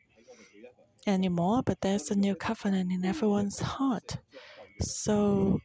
anymore, 1.08 1.64
but 1.64 1.82
there's 1.82 2.12
a 2.12 2.16
new 2.16 2.36
covenant 2.36 2.92
in 2.92 3.06
everyone's 3.06 3.60
heart. 3.60 4.18
So 4.80 5.60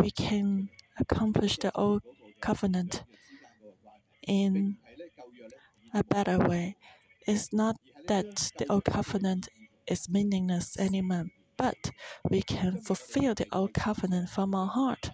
we 0.00 0.10
can 0.10 0.68
accomplish 0.98 1.58
the 1.58 1.74
old 1.76 2.02
covenant 2.40 3.04
in 4.26 4.76
a 5.92 6.04
better 6.04 6.38
way. 6.38 6.76
It's 7.26 7.52
not 7.52 7.76
that 8.06 8.52
the 8.58 8.70
old 8.70 8.84
covenant 8.84 9.48
is 9.86 10.08
meaningless 10.08 10.78
anymore, 10.78 11.26
but 11.56 11.90
we 12.28 12.42
can 12.42 12.80
fulfill 12.80 13.34
the 13.34 13.46
old 13.52 13.74
covenant 13.74 14.28
from 14.28 14.54
our 14.54 14.66
heart. 14.68 15.10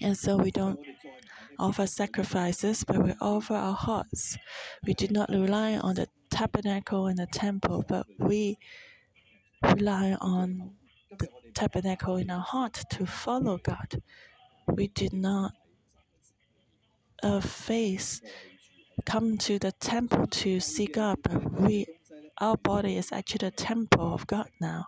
And 0.00 0.16
so 0.16 0.36
we 0.36 0.50
don't 0.50 0.80
offer 1.58 1.86
sacrifices, 1.86 2.84
but 2.84 3.02
we 3.02 3.14
offer 3.20 3.54
our 3.54 3.74
hearts. 3.74 4.36
We 4.86 4.94
do 4.94 5.08
not 5.08 5.30
rely 5.30 5.76
on 5.76 5.94
the 5.94 6.08
tabernacle 6.30 7.06
and 7.06 7.18
the 7.18 7.26
temple, 7.26 7.84
but 7.88 8.06
we 8.18 8.58
rely 9.62 10.16
on 10.20 10.72
the 11.18 11.28
tabernacle 11.54 12.16
in 12.16 12.30
our 12.30 12.42
heart 12.42 12.84
to 12.90 13.06
follow 13.06 13.58
God. 13.58 14.02
We 14.66 14.88
did 14.88 15.12
not 15.12 15.52
uh, 17.22 17.40
face 17.40 18.20
come 19.04 19.38
to 19.38 19.58
the 19.58 19.72
temple 19.72 20.26
to 20.26 20.60
see 20.60 20.86
God, 20.86 21.18
but 21.22 21.60
we 21.60 21.86
our 22.40 22.56
body 22.56 22.96
is 22.96 23.10
actually 23.12 23.48
the 23.48 23.50
temple 23.50 24.14
of 24.14 24.26
God 24.26 24.48
now. 24.60 24.86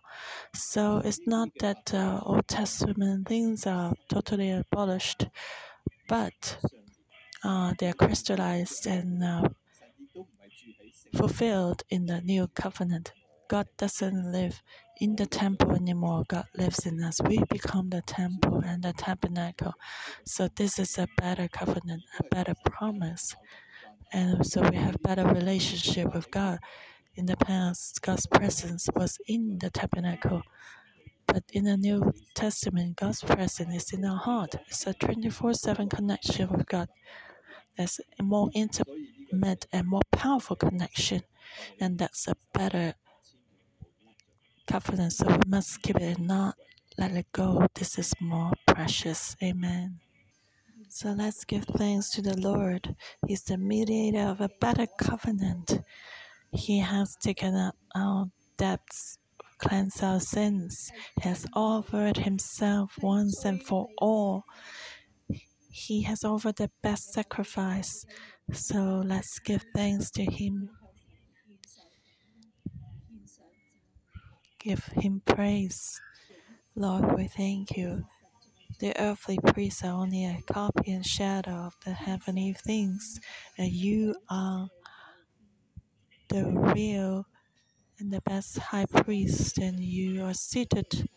So 0.55 1.03
it's 1.05 1.27
not 1.27 1.49
that 1.61 1.93
uh, 1.93 2.21
Old 2.23 2.47
Testament 2.47 3.27
things 3.27 3.67
are 3.67 3.93
totally 4.09 4.53
abolished, 4.53 5.27
but 6.09 6.59
uh, 7.43 7.75
they 7.79 7.89
are 7.89 7.93
crystallized 7.95 8.87
and 8.87 9.25
uh, 9.25 9.49
fulfilled 11.15 11.83
in 11.91 12.07
the 12.07 12.21
new 12.21 12.49
covenant. 12.49 13.13
God 13.49 13.67
doesn't 13.77 14.31
live 14.31 14.63
in 15.01 15.17
the 15.17 15.27
temple 15.27 15.73
anymore. 15.73 16.25
God 16.29 16.47
lives 16.57 16.87
in 16.87 17.03
us. 17.03 17.21
We 17.23 17.43
become 17.51 17.91
the 17.91 18.03
temple 18.03 18.63
and 18.65 18.83
the 18.83 18.93
tabernacle. 18.93 19.75
So 20.25 20.49
this 20.55 20.79
is 20.79 20.97
a 20.99 21.09
better 21.17 21.49
covenant, 21.49 22.03
a 22.19 22.23
better 22.33 22.55
promise. 22.65 23.35
And 24.13 24.47
so 24.47 24.63
we 24.69 24.77
have 24.77 25.03
better 25.03 25.25
relationship 25.27 26.15
with 26.15 26.31
God. 26.31 26.59
In 27.17 27.27
the 27.27 27.37
past, 27.37 28.01
God's 28.03 28.27
presence 28.27 28.89
was 28.95 29.19
in 29.27 29.59
the 29.61 29.71
tabernacle. 29.71 30.43
But 31.27 31.45
in 31.53 31.65
the 31.65 31.77
New 31.77 32.13
Testament, 32.35 32.97
God's 32.97 33.23
presence 33.23 33.85
is 33.85 33.93
in 33.93 34.05
our 34.05 34.19
heart. 34.19 34.55
It's 34.69 34.87
a 34.87 34.95
24 34.95 35.55
7 35.55 35.89
connection 35.89 36.49
with 36.51 36.67
God. 36.67 36.89
A 37.79 38.23
more 38.23 38.51
intimate 38.55 38.99
and 39.33 39.87
more 39.89 40.03
powerful 40.13 40.57
connection. 40.57 41.23
and 41.81 41.99
that's 41.99 42.29
a 42.29 42.35
better 42.53 42.95
covenant. 44.67 45.13
So 45.13 45.27
we 45.27 45.39
must 45.47 45.83
keep 45.83 45.97
it 45.97 46.19
and 46.19 46.27
not 46.29 46.55
let 46.99 47.13
it 47.13 47.27
go. 47.33 47.67
This 47.75 47.99
is 47.99 48.15
more 48.21 48.53
precious. 48.67 49.37
Amen. 49.43 50.01
So 50.89 51.11
let's 51.11 51.45
give 51.45 51.65
thanks 51.65 52.11
to 52.13 52.23
the 52.23 52.37
Lord. 52.39 52.97
He's 53.27 53.43
the 53.45 53.59
mediator 53.59 54.27
of 54.29 54.41
a 54.41 54.51
better 54.61 54.87
covenant. 54.99 55.81
He 56.53 56.81
has 56.81 57.17
taken 57.17 57.55
up 57.55 57.77
our 57.95 58.31
debts, 58.57 59.19
cleansed 59.59 60.03
our 60.03 60.21
sins, 60.21 60.91
has 61.23 61.47
offered 61.55 62.19
himself 62.19 62.99
once 63.03 63.45
and 63.45 63.63
for 63.63 63.89
all. 63.99 64.45
He 65.71 66.03
has 66.03 66.25
offered 66.25 66.57
the 66.57 66.71
best 66.83 67.13
sacrifice. 67.13 68.05
So 68.53 69.03
let's 69.05 69.39
give 69.39 69.65
thanks 69.75 70.11
to 70.13 70.25
him. 70.25 70.71
Give 74.59 74.85
him 74.85 75.23
praise. 75.25 76.01
Lord, 76.75 77.17
we 77.17 77.29
thank 77.29 77.77
you. 77.77 78.05
The 78.81 78.99
earthly 78.99 79.39
priests 79.39 79.85
are 79.85 79.93
only 79.93 80.25
a 80.25 80.43
copy 80.51 80.93
and 80.93 81.05
shadow 81.05 81.53
of 81.53 81.75
the 81.85 81.93
heavenly 81.93 82.55
things, 82.55 83.21
and 83.59 83.71
you 83.71 84.15
are 84.29 84.69
the 86.29 86.45
real 86.75 87.27
and 87.99 88.13
the 88.13 88.23
best 88.23 88.59
high 88.59 88.87
priest, 88.87 89.59
and 89.59 89.81
you 89.81 90.25
are 90.25 90.35
seated 90.35 91.09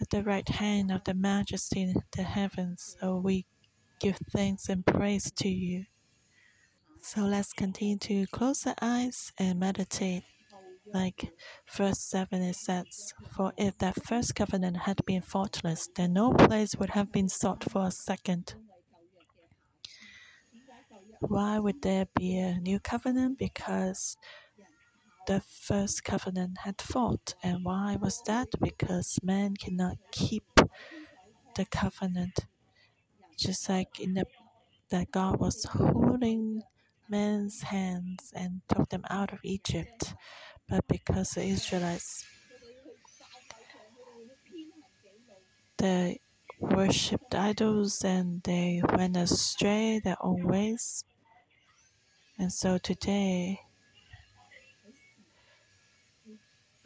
at 0.00 0.10
the 0.10 0.22
right 0.22 0.48
hand 0.48 0.90
of 0.92 1.04
the 1.04 1.14
majesty 1.14 1.82
in 1.82 2.02
the 2.16 2.22
heavens. 2.22 2.96
So 3.00 3.16
we 3.16 3.46
give 4.00 4.18
thanks 4.32 4.68
and 4.68 4.84
praise 4.84 5.30
to 5.30 5.48
you. 5.48 5.84
So 7.02 7.22
let's 7.22 7.52
continue 7.52 7.98
to 7.98 8.26
close 8.26 8.60
the 8.60 8.74
eyes 8.82 9.32
and 9.38 9.60
meditate. 9.60 10.24
Like 10.92 11.30
verse 11.72 12.00
7 12.00 12.42
it 12.42 12.56
says, 12.56 13.14
For 13.36 13.52
if 13.56 13.78
that 13.78 14.04
first 14.04 14.34
covenant 14.34 14.78
had 14.78 15.04
been 15.06 15.22
faultless, 15.22 15.88
then 15.94 16.14
no 16.14 16.32
place 16.32 16.74
would 16.76 16.90
have 16.90 17.12
been 17.12 17.28
sought 17.28 17.70
for 17.70 17.86
a 17.86 17.90
second. 17.90 18.54
Why 21.20 21.58
would 21.58 21.82
there 21.82 22.06
be 22.16 22.38
a 22.38 22.58
new 22.58 22.80
covenant? 22.80 23.38
Because 23.38 24.16
the 25.26 25.40
first 25.40 26.02
covenant 26.04 26.58
had 26.64 26.80
fault. 26.80 27.34
And 27.42 27.64
why 27.64 27.96
was 28.00 28.22
that? 28.26 28.48
Because 28.60 29.18
man 29.22 29.54
cannot 29.56 29.98
keep 30.10 30.44
the 31.54 31.66
covenant. 31.66 32.46
Just 33.40 33.70
like 33.70 33.98
in 33.98 34.12
the 34.14 34.26
that 34.90 35.10
God 35.10 35.40
was 35.40 35.64
holding 35.64 36.62
men's 37.08 37.62
hands 37.62 38.32
and 38.36 38.60
took 38.68 38.90
them 38.90 39.04
out 39.08 39.32
of 39.32 39.38
Egypt. 39.42 40.14
But 40.68 40.86
because 40.86 41.30
the 41.30 41.44
Israelites 41.44 42.26
they 45.78 46.20
worshipped 46.60 47.34
idols 47.34 48.04
and 48.04 48.42
they 48.42 48.82
went 48.94 49.16
astray 49.16 49.98
their 50.04 50.18
own 50.20 50.46
ways. 50.46 51.02
And 52.38 52.52
so 52.52 52.76
today 52.76 53.60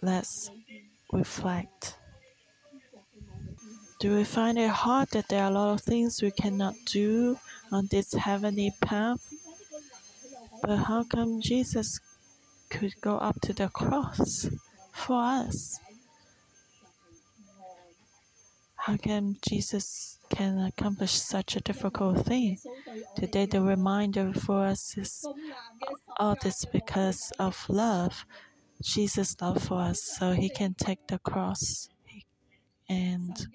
let's 0.00 0.50
reflect. 1.12 1.98
Do 4.00 4.16
we 4.16 4.24
find 4.24 4.58
it 4.58 4.70
hard 4.70 5.10
that 5.10 5.28
there 5.28 5.44
are 5.44 5.50
a 5.50 5.54
lot 5.54 5.74
of 5.74 5.80
things 5.80 6.20
we 6.20 6.30
cannot 6.30 6.74
do 6.84 7.38
on 7.72 7.88
this 7.90 8.12
heavenly 8.12 8.72
path? 8.80 9.32
But 10.62 10.76
how 10.76 11.04
come 11.04 11.40
Jesus 11.40 12.00
could 12.70 13.00
go 13.00 13.18
up 13.18 13.40
to 13.42 13.52
the 13.52 13.68
cross 13.68 14.48
for 14.92 15.22
us? 15.22 15.78
How 18.76 18.96
come 18.98 19.36
Jesus 19.48 20.18
can 20.28 20.58
accomplish 20.58 21.12
such 21.12 21.56
a 21.56 21.60
difficult 21.60 22.26
thing? 22.26 22.58
Today, 23.16 23.46
the 23.46 23.62
reminder 23.62 24.34
for 24.34 24.66
us 24.66 24.98
is 24.98 25.24
all 26.18 26.36
this 26.42 26.66
because 26.66 27.32
of 27.38 27.64
love. 27.68 28.26
Jesus' 28.82 29.36
love 29.40 29.62
for 29.62 29.80
us, 29.80 30.02
so 30.02 30.32
he 30.32 30.50
can 30.50 30.74
take 30.74 31.06
the 31.06 31.18
cross. 31.18 31.88
And 32.88 33.46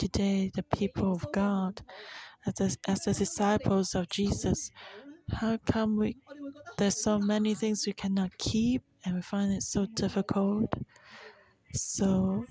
today, 0.00 0.50
the 0.54 0.62
people 0.62 1.12
of 1.12 1.30
God, 1.30 1.82
as 2.46 2.54
the, 2.54 2.76
as 2.88 3.00
the 3.04 3.12
disciples 3.12 3.94
of 3.94 4.08
Jesus, 4.08 4.70
how 5.30 5.58
come 5.66 5.96
we 5.98 6.16
there's 6.78 7.02
so 7.02 7.18
many 7.18 7.54
things 7.54 7.86
we 7.86 7.92
cannot 7.92 8.36
keep 8.38 8.82
and 9.04 9.16
we 9.16 9.22
find 9.22 9.52
it 9.52 9.62
so 9.62 9.86
difficult? 9.94 10.72
So 11.74 12.44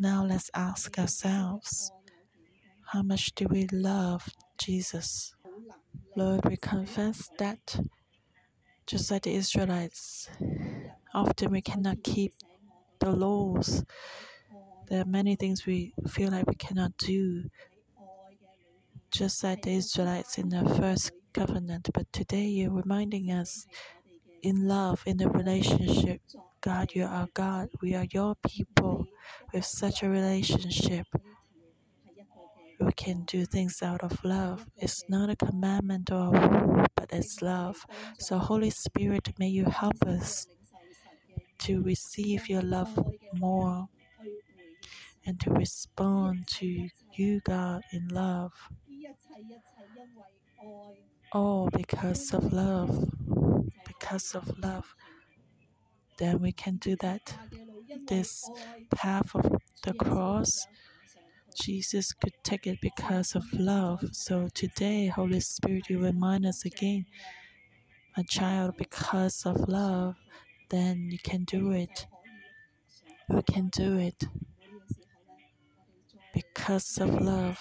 now 0.00 0.24
let's 0.24 0.50
ask 0.52 0.98
ourselves, 0.98 1.92
how 2.92 3.02
much 3.02 3.34
do 3.36 3.46
we 3.48 3.68
love 3.72 4.28
Jesus? 4.58 5.34
Lord, 6.16 6.44
we 6.44 6.56
confess 6.56 7.30
that 7.38 7.78
just 8.86 9.12
like 9.12 9.22
the 9.22 9.34
Israelites, 9.36 10.28
often 11.14 11.52
we 11.52 11.62
cannot 11.62 12.02
keep 12.02 12.32
the 12.98 13.12
laws. 13.12 13.84
There 14.90 15.02
are 15.02 15.06
many 15.06 15.36
things 15.36 15.66
we 15.66 15.92
feel 16.08 16.32
like 16.32 16.48
we 16.48 16.56
cannot 16.56 16.96
do, 16.98 17.44
just 19.12 19.44
like 19.44 19.62
the 19.62 19.74
Israelites 19.76 20.36
in 20.36 20.48
the 20.48 20.68
first 20.80 21.12
covenant. 21.32 21.88
But 21.94 22.12
today 22.12 22.46
you're 22.46 22.72
reminding 22.72 23.30
us 23.30 23.68
in 24.42 24.66
love, 24.66 25.04
in 25.06 25.16
the 25.18 25.30
relationship, 25.30 26.20
God, 26.60 26.90
you 26.92 27.04
are 27.04 27.28
God. 27.34 27.68
We 27.80 27.94
are 27.94 28.06
your 28.10 28.34
people 28.44 29.06
with 29.54 29.64
such 29.64 30.02
a 30.02 30.08
relationship. 30.08 31.06
We 32.80 32.92
can 32.92 33.22
do 33.26 33.46
things 33.46 33.82
out 33.84 34.02
of 34.02 34.24
love. 34.24 34.66
It's 34.76 35.04
not 35.08 35.30
a 35.30 35.36
commandment 35.36 36.10
or 36.10 36.34
a 36.34 36.48
rule, 36.48 36.84
but 36.96 37.12
it's 37.12 37.40
love. 37.42 37.86
So, 38.18 38.38
Holy 38.38 38.70
Spirit, 38.70 39.34
may 39.38 39.48
you 39.48 39.66
help 39.66 40.02
us 40.04 40.48
to 41.58 41.80
receive 41.82 42.48
your 42.48 42.62
love 42.62 42.98
more 43.34 43.88
and 45.30 45.38
to 45.38 45.50
respond 45.52 46.44
to 46.48 46.88
you, 47.14 47.40
God, 47.46 47.82
in 47.92 48.08
love. 48.08 48.52
All 51.30 51.70
because 51.72 52.34
of 52.34 52.52
love. 52.52 53.08
Because 53.86 54.34
of 54.34 54.58
love. 54.58 54.92
Then 56.18 56.40
we 56.40 56.50
can 56.50 56.78
do 56.78 56.96
that. 56.96 57.32
This 58.08 58.50
path 58.92 59.32
of 59.36 59.54
the 59.84 59.94
cross, 59.94 60.66
Jesus 61.62 62.12
could 62.12 62.34
take 62.42 62.66
it 62.66 62.80
because 62.82 63.36
of 63.36 63.44
love. 63.52 64.00
So 64.10 64.48
today, 64.52 65.06
Holy 65.06 65.38
Spirit, 65.38 65.88
you 65.88 66.02
remind 66.02 66.44
us 66.44 66.64
again, 66.64 67.06
a 68.16 68.24
child, 68.24 68.76
because 68.76 69.46
of 69.46 69.68
love, 69.68 70.16
then 70.70 71.08
you 71.12 71.18
can 71.22 71.44
do 71.44 71.70
it. 71.70 72.08
You 73.28 73.42
can 73.42 73.68
do 73.68 73.96
it 73.96 74.24
because 76.32 76.98
of 76.98 77.20
love. 77.20 77.60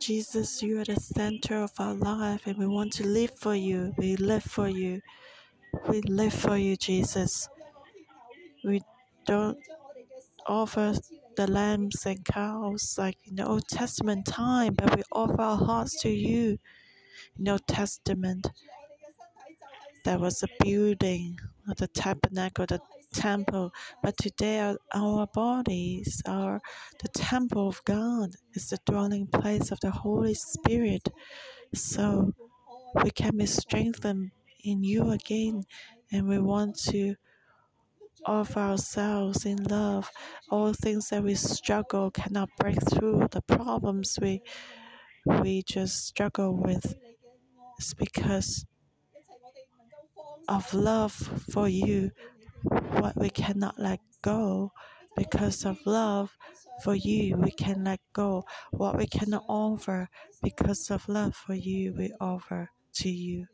Jesus, 0.00 0.62
you 0.62 0.80
are 0.80 0.84
the 0.84 0.96
center 0.96 1.62
of 1.62 1.72
our 1.78 1.94
life, 1.94 2.46
and 2.46 2.58
we 2.58 2.66
want 2.66 2.92
to 2.94 3.06
live 3.06 3.30
for 3.38 3.54
you. 3.54 3.94
We 3.96 4.16
live 4.16 4.42
for 4.42 4.68
you. 4.68 5.00
We 5.88 6.02
live 6.02 6.34
for 6.34 6.56
you, 6.56 6.76
Jesus. 6.76 7.48
We 8.64 8.82
don't 9.26 9.58
offer 10.46 10.94
the 11.36 11.46
lambs 11.46 12.04
and 12.06 12.24
cows 12.24 12.96
like 12.98 13.16
in 13.24 13.36
the 13.36 13.46
Old 13.46 13.66
Testament 13.68 14.26
time, 14.26 14.74
but 14.74 14.96
we 14.96 15.02
offer 15.10 15.40
our 15.40 15.56
hearts 15.56 16.00
to 16.02 16.10
you. 16.10 16.58
In 17.38 17.44
the 17.44 17.52
Old 17.52 17.66
Testament, 17.66 18.46
there 20.04 20.18
was 20.18 20.42
a 20.42 20.48
building, 20.62 21.38
the 21.78 21.86
tabernacle, 21.86 22.66
the 22.66 22.80
temple, 23.14 23.72
but 24.02 24.16
today 24.16 24.60
our, 24.60 24.76
our 24.92 25.26
bodies 25.28 26.22
are 26.26 26.60
the 27.02 27.08
temple 27.08 27.68
of 27.68 27.82
God. 27.84 28.30
It's 28.52 28.70
the 28.70 28.78
dwelling 28.84 29.26
place 29.28 29.70
of 29.70 29.80
the 29.80 29.90
Holy 29.90 30.34
Spirit. 30.34 31.08
So 31.74 32.32
we 33.02 33.10
can 33.10 33.36
be 33.36 33.46
strengthened 33.46 34.32
in 34.62 34.84
you 34.84 35.10
again, 35.10 35.64
and 36.12 36.28
we 36.28 36.38
want 36.38 36.78
to 36.90 37.16
offer 38.26 38.60
ourselves 38.60 39.44
in 39.44 39.62
love. 39.64 40.10
All 40.50 40.72
things 40.72 41.08
that 41.10 41.22
we 41.22 41.34
struggle 41.34 42.10
cannot 42.10 42.50
break 42.58 42.78
through, 42.90 43.28
the 43.30 43.42
problems 43.42 44.18
we 44.20 44.42
we 45.26 45.62
just 45.62 46.06
struggle 46.06 46.54
with, 46.56 46.94
is 47.78 47.94
because 47.94 48.66
of 50.48 50.74
love 50.74 51.12
for 51.50 51.68
you 51.68 52.10
what 53.00 53.16
we 53.16 53.30
cannot 53.30 53.78
let 53.78 54.00
go. 54.22 54.72
Because 55.16 55.64
of 55.64 55.78
love 55.86 56.36
for 56.82 56.94
you, 56.94 57.36
we 57.36 57.52
can 57.52 57.84
let 57.84 58.00
go. 58.12 58.44
What 58.72 58.96
we 58.96 59.06
cannot 59.06 59.44
offer, 59.48 60.08
because 60.42 60.90
of 60.90 61.08
love 61.08 61.36
for 61.36 61.54
you, 61.54 61.94
we 61.94 62.12
offer 62.20 62.70
to 62.94 63.08
you. 63.08 63.46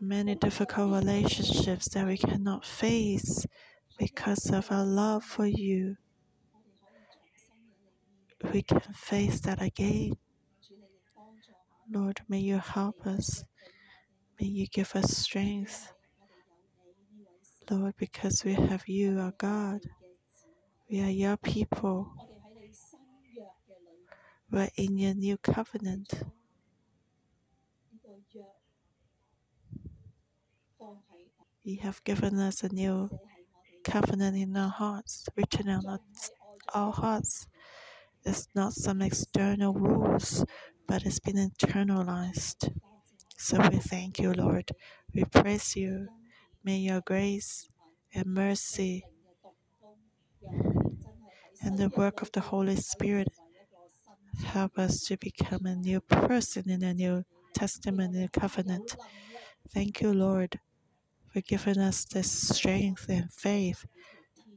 Many 0.00 0.34
difficult 0.34 0.92
relationships 0.92 1.88
that 1.90 2.06
we 2.06 2.18
cannot 2.18 2.64
face 2.64 3.46
because 3.98 4.50
of 4.50 4.70
our 4.70 4.84
love 4.84 5.24
for 5.24 5.46
you. 5.46 5.96
We 8.52 8.62
can 8.62 8.80
face 8.80 9.40
that 9.40 9.62
again. 9.62 10.14
Lord, 11.90 12.20
may 12.28 12.40
you 12.40 12.58
help 12.58 13.06
us. 13.06 13.44
May 14.40 14.48
you 14.48 14.66
give 14.66 14.94
us 14.94 15.16
strength. 15.16 15.92
Lord, 17.70 17.94
because 17.96 18.44
we 18.44 18.54
have 18.54 18.86
you, 18.86 19.18
our 19.18 19.32
God. 19.38 19.80
We 20.90 21.00
are 21.02 21.10
your 21.10 21.36
people. 21.36 22.12
We're 24.50 24.68
in 24.76 24.98
your 24.98 25.14
new 25.14 25.36
covenant. 25.38 26.12
You 31.64 31.80
have 31.80 32.04
given 32.04 32.38
us 32.38 32.62
a 32.62 32.68
new 32.68 33.10
covenant 33.84 34.36
in 34.36 34.56
our 34.56 34.68
hearts, 34.68 35.26
written 35.34 35.68
on 35.68 35.98
our 36.74 36.92
hearts. 36.92 37.48
It's 38.24 38.48
not 38.54 38.74
some 38.74 39.02
external 39.02 39.72
rules, 39.72 40.44
but 40.86 41.04
it's 41.04 41.20
been 41.20 41.36
internalized. 41.36 42.72
So 43.38 43.58
we 43.70 43.78
thank 43.78 44.18
you, 44.18 44.32
Lord. 44.32 44.70
We 45.14 45.24
praise 45.24 45.76
you. 45.76 46.08
May 46.64 46.78
your 46.78 47.00
grace 47.00 47.68
and 48.14 48.26
mercy 48.26 49.04
and 51.62 51.78
the 51.78 51.90
work 51.96 52.22
of 52.22 52.32
the 52.32 52.40
Holy 52.40 52.76
Spirit 52.76 53.28
help 54.44 54.78
us 54.78 55.04
to 55.04 55.16
become 55.16 55.66
a 55.66 55.74
new 55.76 56.00
person 56.00 56.68
in 56.70 56.82
a 56.82 56.94
new 56.94 57.24
testament 57.54 58.14
and 58.14 58.32
covenant. 58.32 58.96
Thank 59.72 60.00
you, 60.00 60.12
Lord 60.12 60.60
for 61.36 61.42
giving 61.42 61.78
us 61.78 62.06
the 62.06 62.22
strength 62.22 63.10
and 63.10 63.30
faith 63.30 63.84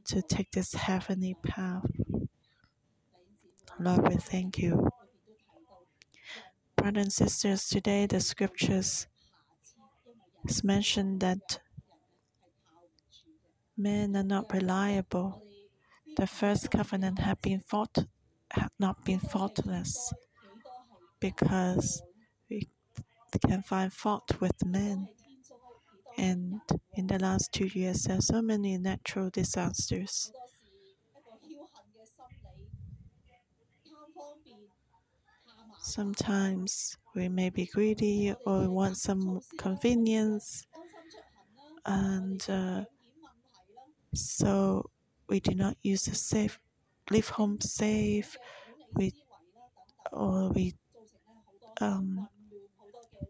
to 0.06 0.22
take 0.22 0.50
this 0.52 0.72
heavenly 0.72 1.36
path. 1.44 1.84
Lord, 3.78 4.08
we 4.08 4.16
thank 4.16 4.58
you. 4.58 4.88
Brothers 6.80 7.02
and 7.02 7.12
sisters, 7.12 7.68
today 7.68 8.06
the 8.06 8.20
scriptures 8.20 9.06
is 10.48 10.64
mentioned 10.64 11.20
that 11.20 11.60
men 13.76 14.16
are 14.16 14.22
not 14.22 14.50
reliable. 14.50 15.42
The 16.16 16.26
first 16.26 16.70
covenant 16.70 17.18
had 17.18 17.42
been 17.42 17.60
fought 17.60 18.06
had 18.50 18.70
not 18.78 19.04
been 19.04 19.20
faultless 19.20 20.10
because 21.20 22.02
we 22.48 22.66
can 23.46 23.62
find 23.62 23.92
fault 23.92 24.40
with 24.40 24.64
men. 24.64 25.06
And 26.16 26.62
in 26.94 27.08
the 27.08 27.18
last 27.18 27.52
two 27.52 27.66
years, 27.66 28.04
there 28.04 28.16
are 28.16 28.22
so 28.22 28.40
many 28.40 28.78
natural 28.78 29.28
disasters. 29.28 30.32
Sometimes 35.82 36.96
we 37.14 37.28
may 37.28 37.50
be 37.50 37.66
greedy 37.66 38.34
or 38.46 38.60
we 38.60 38.68
want 38.68 38.96
some 38.96 39.40
convenience, 39.58 40.66
and 41.86 42.44
uh, 42.48 42.84
so 44.14 44.90
we 45.28 45.40
do 45.40 45.54
not 45.54 45.76
use 45.82 46.04
the 46.04 46.14
safe, 46.14 46.58
leave 47.10 47.28
home 47.28 47.60
safe. 47.60 48.36
We 48.94 49.12
or 50.12 50.50
we 50.50 50.74
um, 51.80 52.28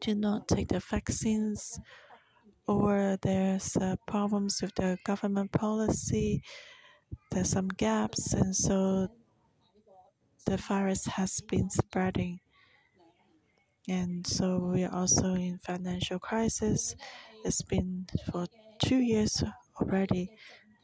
do 0.01 0.15
not 0.15 0.49
take 0.49 0.69
the 0.69 0.81
vaccines 0.81 1.79
or 2.67 3.19
there's 3.23 3.77
uh, 3.77 3.97
problems 4.07 4.63
with 4.63 4.75
the 4.77 4.99
government 5.05 5.53
policy, 5.53 6.43
there's 7.31 7.51
some 7.51 7.69
gaps, 7.69 8.35
and 8.35 8.55
so 8.55 9.09
the 10.47 10.57
virus 10.57 11.07
has 11.07 11.41
been 11.41 11.71
spreading. 11.71 12.41
And 13.89 14.27
so 14.27 14.59
we 14.59 14.85
are 14.85 14.95
also 14.95 15.35
in 15.35 15.59
financial 15.59 16.19
crisis. 16.19 16.95
It's 17.45 17.63
been 17.63 18.07
for 18.31 18.47
two 18.79 18.99
years 18.99 19.43
already. 19.81 20.31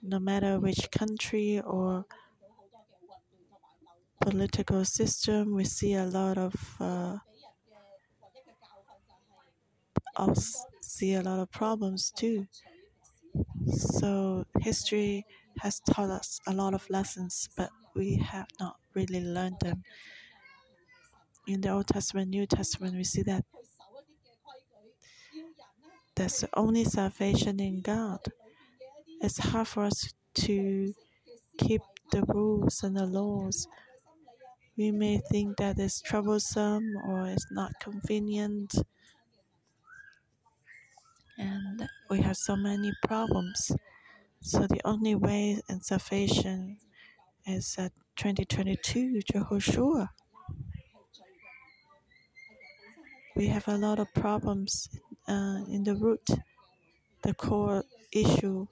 No 0.03 0.19
matter 0.19 0.59
which 0.59 0.91
country 0.91 1.61
or 1.61 2.05
political 4.21 4.85
system, 4.85 5.55
we 5.55 5.65
see 5.65 5.95
a 5.95 6.05
lot 6.05 6.39
of 6.39 6.55
uh, 6.81 7.19
see 10.81 11.15
a 11.15 11.23
lot 11.23 11.39
of 11.39 11.51
problems 11.51 12.11
too. 12.11 12.47
So 13.67 14.47
history 14.61 15.27
has 15.61 15.81
taught 15.81 16.11
us 16.11 16.41
a 16.47 16.53
lot 16.53 16.75
of 16.75 16.89
lessons, 16.89 17.49
but 17.57 17.71
we 17.95 18.17
have 18.17 18.47
not 18.59 18.77
really 18.97 19.21
learn 19.23 19.57
them. 19.61 19.85
In 21.47 21.61
the 21.61 21.69
Old 21.71 21.87
Testament, 21.87 22.31
New 22.31 22.47
Testament, 22.47 22.97
we 22.97 23.05
see 23.05 23.23
that 23.23 23.45
there's 26.17 26.45
only 26.55 26.85
salvation 26.85 27.61
in 27.61 27.83
God. 27.83 28.21
It's 29.21 29.39
hard 29.39 29.69
for 29.69 29.85
us 29.85 30.13
to 30.35 30.95
keep 31.59 31.83
the 32.11 32.23
rules 32.25 32.83
and 32.83 32.97
the 32.97 33.07
laws. 33.07 33.69
We 34.77 34.91
may 34.91 35.19
think 35.31 35.59
that 35.59 35.79
it's 35.79 36.01
troublesome 36.01 36.97
or 37.07 37.27
it's 37.29 37.51
not 37.51 37.73
convenient 37.81 38.75
and 41.39 41.89
we 42.11 42.21
have 42.21 42.37
so 42.37 42.57
many 42.57 42.93
problems. 43.07 43.73
So 44.41 44.67
the 44.67 44.81
only 44.85 45.15
way 45.15 45.61
in 45.69 45.81
salvation 45.83 46.79
is 47.47 47.77
at 47.79 47.93
2022 48.17 49.23
Jehoshua. 49.33 50.09
We 53.37 53.47
have 53.49 53.69
a 53.69 53.77
lot 53.77 53.99
of 53.99 54.13
problems 54.15 54.89
uh, 55.29 55.61
in 55.71 55.85
the 55.85 55.95
root. 55.95 56.29
The 57.23 57.35
core 57.35 57.85
issue 58.13 58.67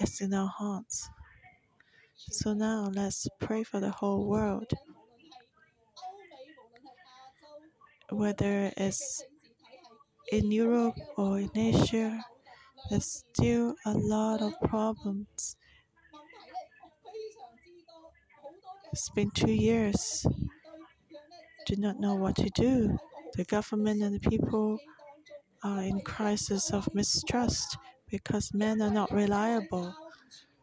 is 0.00 0.20
in 0.20 0.34
our 0.34 0.48
hearts. 0.48 1.08
So 2.16 2.52
now 2.52 2.90
let's 2.92 3.28
pray 3.40 3.62
for 3.62 3.80
the 3.80 3.90
whole 3.90 4.26
world. 4.26 4.72
Whether 8.10 8.72
it's 8.76 9.24
in 10.32 10.50
Europe 10.50 10.96
or 11.16 11.38
in 11.38 11.50
Asia, 11.56 12.24
there's 12.90 13.24
still 13.30 13.74
a 13.84 13.92
lot 13.92 14.42
of 14.42 14.52
problems. 14.68 15.56
It's 18.96 19.10
been 19.10 19.30
two 19.30 19.52
years. 19.52 20.26
Do 21.66 21.76
not 21.76 22.00
know 22.00 22.14
what 22.14 22.34
to 22.36 22.48
do. 22.48 22.96
The 23.34 23.44
government 23.44 24.02
and 24.02 24.14
the 24.18 24.30
people 24.30 24.78
are 25.62 25.82
in 25.82 26.00
crisis 26.00 26.70
of 26.70 26.88
mistrust 26.94 27.76
because 28.08 28.54
men 28.54 28.80
are 28.80 28.90
not 28.90 29.12
reliable. 29.12 29.94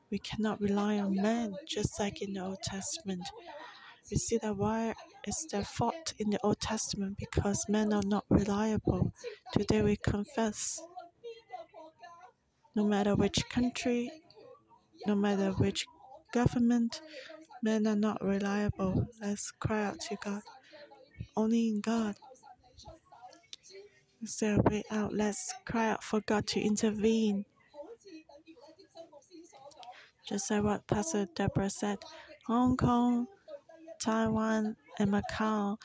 We 0.10 0.18
cannot 0.18 0.60
rely 0.60 0.98
on 0.98 1.14
men, 1.14 1.54
just 1.68 2.00
like 2.00 2.24
in 2.24 2.34
the 2.34 2.44
Old 2.44 2.58
Testament. 2.64 3.22
We 4.10 4.18
see 4.18 4.40
that 4.42 4.58
why 4.58 4.96
is 5.28 5.46
there 5.52 5.64
fault 5.64 6.16
in 6.18 6.32
the 6.32 6.40
Old 6.44 6.60
Testament 6.60 7.20
because 7.20 7.64
men 7.70 7.94
are 7.94 8.02
not 8.04 8.26
reliable. 8.30 9.14
Today 9.52 9.84
we 9.84 9.96
confess. 9.96 10.82
No 12.74 12.84
matter 12.84 13.16
which 13.16 13.48
country, 13.48 14.12
no 15.06 15.14
matter 15.14 15.52
which 15.52 15.86
government, 16.34 17.00
men 17.64 17.88
are 17.88 17.96
not 17.96 18.24
reliable. 18.24 19.08
Let's 19.22 19.50
cry 19.52 19.86
out 19.86 20.00
to 20.02 20.18
God. 20.24 20.42
Only 21.36 21.70
in 21.70 21.82
God 21.82 22.16
is 24.22 24.38
there 24.38 24.60
a 24.60 24.62
way 24.70 24.84
out. 24.92 25.14
Let's 25.14 25.54
cry 25.66 25.92
out 25.92 26.04
for 26.04 26.22
God 26.22 26.46
to 26.48 26.60
intervene. 26.60 27.46
Just 30.28 30.52
like 30.52 30.64
what 30.64 30.88
Pastor 30.88 31.26
Deborah 31.36 31.70
said, 31.70 32.00
Hong 32.48 32.76
Kong 32.76 33.28
Taiwan 34.02 34.76
and 35.00 35.12
Macau, 35.12 35.78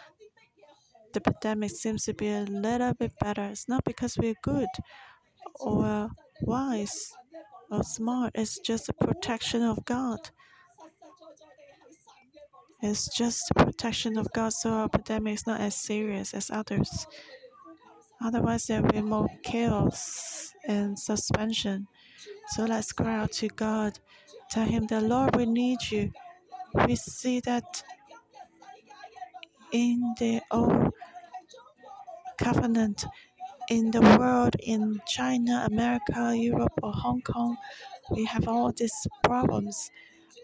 the 1.12 1.20
pandemic 1.20 1.70
seems 1.70 2.04
to 2.04 2.14
be 2.14 2.28
a 2.28 2.40
little 2.40 2.94
bit 2.94 3.12
better. 3.20 3.44
It's 3.44 3.68
not 3.68 3.84
because 3.84 4.18
we're 4.18 4.34
good 4.42 4.68
or 5.60 6.10
wise 6.42 7.12
or 7.70 7.82
smart, 7.82 8.32
it's 8.34 8.58
just 8.58 8.86
the 8.86 8.92
protection 8.94 9.62
of 9.62 9.84
God. 9.84 10.30
It's 12.80 13.08
just 13.16 13.42
the 13.48 13.64
protection 13.64 14.16
of 14.16 14.32
God, 14.32 14.52
so 14.52 14.70
our 14.70 14.88
pandemic 14.88 15.34
is 15.34 15.46
not 15.46 15.60
as 15.60 15.74
serious 15.74 16.32
as 16.32 16.50
others. 16.50 17.06
Otherwise, 18.20 18.66
there 18.66 18.82
will 18.82 18.92
be 18.92 19.00
more 19.00 19.28
chaos 19.42 20.52
and 20.66 20.98
suspension. 20.98 21.86
So 22.50 22.64
let's 22.64 22.92
cry 22.92 23.16
out 23.16 23.32
to 23.32 23.48
God. 23.48 23.98
Tell 24.50 24.64
Him 24.64 24.86
that, 24.88 25.02
Lord, 25.02 25.36
we 25.36 25.46
need 25.46 25.78
you. 25.90 26.12
We 26.86 26.96
see 26.96 27.40
that 27.40 27.82
in 29.72 30.14
the 30.18 30.40
old 30.50 30.92
covenant, 32.38 33.04
in 33.68 33.90
the 33.90 34.00
world, 34.00 34.54
in 34.60 35.00
China, 35.06 35.66
America, 35.70 36.34
Europe, 36.34 36.78
or 36.82 36.92
Hong 36.92 37.20
Kong, 37.22 37.56
we 38.10 38.24
have 38.24 38.48
all 38.48 38.72
these 38.72 39.06
problems, 39.24 39.90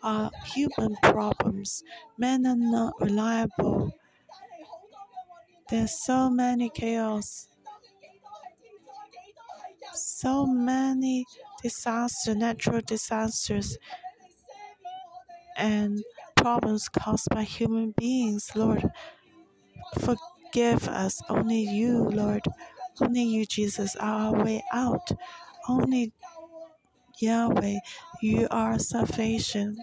are 0.04 0.30
human 0.44 0.96
problems. 1.02 1.82
Men 2.18 2.46
are 2.46 2.56
not 2.56 2.94
reliable. 3.00 3.92
There's 5.70 5.98
so 6.04 6.30
many 6.30 6.70
chaos, 6.70 7.48
so 9.94 10.46
many 10.46 11.24
disasters, 11.62 12.36
natural 12.36 12.82
disasters, 12.82 13.78
and 15.56 16.02
problems 16.36 16.88
caused 16.88 17.28
by 17.30 17.44
human 17.44 17.92
beings. 17.92 18.50
Lord, 18.54 18.90
forgive 20.00 20.88
us. 20.88 21.22
Only 21.30 21.62
you, 21.62 22.10
Lord, 22.10 22.42
only 23.00 23.22
you, 23.22 23.46
Jesus, 23.46 23.96
are 23.96 24.34
our 24.34 24.44
way 24.44 24.62
out. 24.72 25.10
Only 25.68 26.12
Yahweh, 27.20 27.78
you 28.20 28.48
are 28.50 28.78
salvation. 28.78 29.76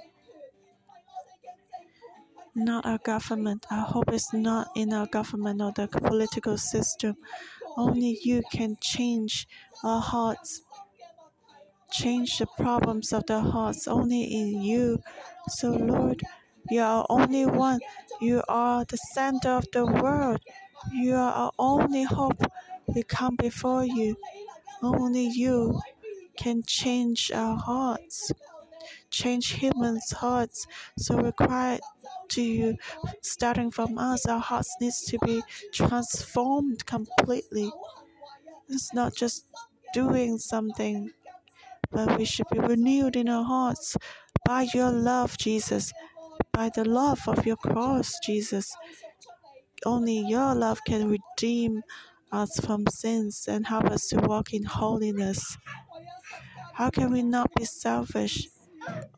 Not 2.55 2.85
our 2.85 2.97
government. 2.97 3.65
Our 3.71 3.85
hope 3.85 4.11
is 4.13 4.33
not 4.33 4.67
in 4.75 4.93
our 4.93 5.07
government 5.07 5.61
or 5.61 5.71
the 5.71 5.87
political 5.87 6.57
system. 6.57 7.15
Only 7.77 8.19
you 8.23 8.43
can 8.51 8.77
change 8.81 9.47
our 9.83 10.01
hearts, 10.01 10.61
change 11.91 12.37
the 12.39 12.47
problems 12.57 13.13
of 13.13 13.25
the 13.25 13.39
hearts. 13.39 13.87
Only 13.87 14.23
in 14.23 14.61
you. 14.61 15.01
So, 15.47 15.71
Lord, 15.71 16.21
you 16.69 16.81
are 16.81 17.05
only 17.09 17.45
one. 17.45 17.79
You 18.19 18.43
are 18.49 18.85
the 18.85 18.97
center 18.97 19.49
of 19.49 19.65
the 19.71 19.85
world. 19.85 20.39
You 20.91 21.15
are 21.15 21.33
our 21.33 21.51
only 21.57 22.03
hope. 22.03 22.43
We 22.87 23.03
come 23.03 23.35
before 23.37 23.85
you. 23.85 24.17
Only 24.83 25.27
you 25.27 25.79
can 26.37 26.63
change 26.63 27.31
our 27.33 27.55
hearts, 27.57 28.31
change 29.11 29.49
humans' 29.61 30.11
hearts. 30.11 30.67
So 30.97 31.31
cry 31.33 31.79
to 32.29 32.41
you, 32.41 32.77
starting 33.21 33.71
from 33.71 33.97
us, 33.97 34.25
our 34.25 34.39
hearts 34.39 34.75
needs 34.81 35.03
to 35.05 35.19
be 35.25 35.43
transformed 35.73 36.85
completely. 36.85 37.71
It's 38.69 38.93
not 38.93 39.15
just 39.15 39.45
doing 39.93 40.37
something, 40.37 41.11
but 41.91 42.17
we 42.17 42.25
should 42.25 42.47
be 42.51 42.59
renewed 42.59 43.15
in 43.15 43.29
our 43.29 43.43
hearts 43.43 43.97
by 44.45 44.67
your 44.73 44.91
love, 44.91 45.37
Jesus, 45.37 45.93
by 46.53 46.69
the 46.73 46.85
love 46.85 47.21
of 47.27 47.45
your 47.45 47.57
cross, 47.57 48.19
Jesus. 48.23 48.75
Only 49.85 50.19
your 50.19 50.55
love 50.55 50.79
can 50.85 51.09
redeem 51.09 51.83
us 52.31 52.59
from 52.59 52.87
sins 52.87 53.47
and 53.47 53.67
help 53.67 53.85
us 53.85 54.07
to 54.09 54.17
walk 54.21 54.53
in 54.53 54.63
holiness. 54.63 55.57
How 56.73 56.89
can 56.89 57.11
we 57.11 57.23
not 57.23 57.53
be 57.55 57.65
selfish? 57.65 58.49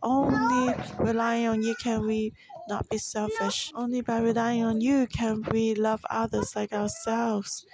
Only 0.01 0.73
relying 0.99 1.47
on 1.47 1.63
you 1.63 1.75
can 1.75 2.05
we 2.05 2.33
not 2.67 2.89
be 2.89 2.97
selfish. 2.97 3.71
Only 3.75 4.01
by 4.01 4.19
relying 4.19 4.63
on 4.63 4.81
you 4.81 5.07
can 5.07 5.41
we 5.51 5.75
love 5.75 6.05
others 6.09 6.55
like 6.55 6.73
ourselves. 6.73 7.65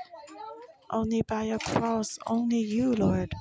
Only 0.91 1.21
by 1.21 1.43
your 1.43 1.59
cross, 1.59 2.17
only 2.27 2.59
you, 2.59 2.93
Lord. 2.93 3.31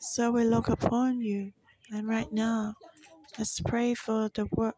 So 0.00 0.30
we 0.30 0.44
look 0.44 0.68
upon 0.68 1.20
you. 1.20 1.52
And 1.92 2.08
right 2.08 2.30
now, 2.32 2.74
let's 3.38 3.60
pray 3.60 3.94
for 3.94 4.30
the 4.34 4.46
work 4.52 4.76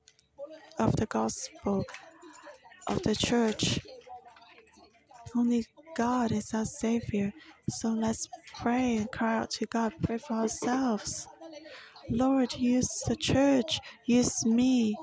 of 0.78 0.96
the 0.96 1.06
gospel 1.06 1.84
of 2.86 3.02
the 3.02 3.14
church. 3.14 3.80
Only 5.36 5.66
God 5.96 6.32
is 6.32 6.54
our 6.54 6.64
Savior. 6.64 7.32
So 7.68 7.90
let's 7.90 8.28
pray 8.56 8.96
and 8.96 9.10
cry 9.10 9.38
out 9.38 9.50
to 9.52 9.66
God. 9.66 9.92
Pray 10.02 10.18
for 10.18 10.34
ourselves. 10.34 11.28
Lord, 12.10 12.54
use 12.54 12.88
the 13.06 13.16
church, 13.16 13.80
use 14.06 14.44
me, 14.46 14.96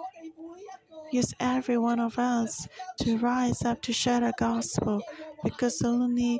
use 1.11 1.33
every 1.39 1.77
one 1.77 1.99
of 1.99 2.17
us 2.17 2.67
to 3.01 3.17
rise 3.17 3.63
up 3.63 3.81
to 3.83 3.93
share 3.93 4.21
the 4.21 4.33
gospel 4.39 5.01
because 5.43 5.81
only 5.83 6.39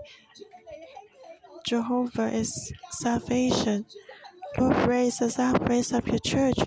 Jehovah 1.66 2.32
is 2.34 2.74
salvation. 2.92 3.86
Lord, 4.58 4.88
raise 4.88 5.22
us 5.22 5.38
up, 5.38 5.68
raise 5.70 5.94
up 5.94 6.08
your 6.08 6.20
church 6.20 6.58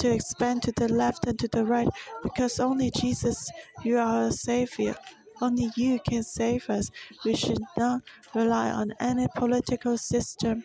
to 0.00 0.12
expand 0.12 0.62
to 0.62 0.72
the 0.72 0.88
left 0.88 1.26
and 1.26 1.38
to 1.38 1.48
the 1.48 1.64
right 1.64 1.88
because 2.22 2.60
only 2.60 2.90
Jesus, 2.90 3.50
you 3.82 3.98
are 3.98 4.24
our 4.24 4.30
Savior. 4.30 4.94
Only 5.40 5.70
you 5.76 6.00
can 6.00 6.22
save 6.22 6.68
us. 6.68 6.90
We 7.24 7.34
should 7.34 7.62
not 7.76 8.02
rely 8.34 8.70
on 8.70 8.92
any 9.00 9.28
political 9.36 9.96
system 9.96 10.64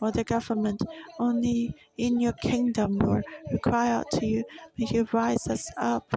or 0.00 0.12
the 0.12 0.24
government. 0.24 0.82
Only 1.18 1.74
in 1.96 2.20
your 2.20 2.32
kingdom, 2.34 2.98
Lord, 2.98 3.24
we 3.50 3.58
cry 3.58 3.90
out 3.90 4.10
to 4.12 4.26
you. 4.26 4.44
May 4.78 4.86
you 4.90 5.08
rise 5.12 5.46
us 5.48 5.70
up, 5.76 6.14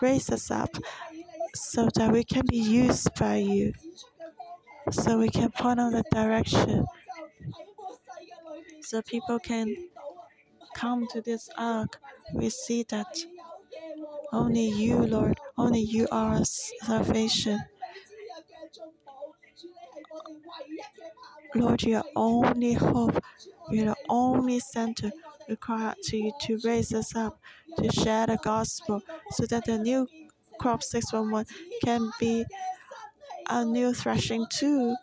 raise 0.00 0.30
us 0.30 0.50
up, 0.50 0.70
so 1.54 1.88
that 1.94 2.12
we 2.12 2.24
can 2.24 2.44
be 2.48 2.58
used 2.58 3.14
by 3.18 3.36
you, 3.36 3.72
so 4.90 5.18
we 5.18 5.28
can 5.28 5.50
point 5.50 5.80
out 5.80 5.92
the 5.92 6.04
direction, 6.12 6.86
so 8.82 9.02
people 9.02 9.38
can 9.38 9.74
come 10.74 11.06
to 11.08 11.20
this 11.20 11.48
ark. 11.56 12.00
We 12.34 12.50
see 12.50 12.84
that 12.90 13.24
only 14.32 14.68
you, 14.68 14.98
Lord, 14.98 15.38
only 15.56 15.80
you 15.80 16.06
are 16.12 16.44
salvation. 16.44 17.60
Lord, 21.54 21.82
you 21.82 21.96
are 21.96 22.04
only 22.14 22.74
hope. 22.74 23.22
You 23.70 23.82
are 23.82 23.86
the 23.86 23.96
only 24.08 24.60
center. 24.60 25.12
Out 25.68 25.96
to 26.04 26.16
you 26.16 26.32
to 26.42 26.58
raise 26.64 26.92
us 26.92 27.14
up, 27.14 27.38
to 27.78 27.88
share 27.92 28.26
the 28.26 28.36
gospel, 28.42 29.02
so 29.30 29.46
that 29.46 29.64
the 29.64 29.78
new 29.78 30.08
crop 30.58 30.82
611 30.82 31.46
can 31.84 32.10
be 32.18 32.44
a 33.48 33.64
new 33.64 33.92
threshing 33.94 34.46
too 34.50 34.96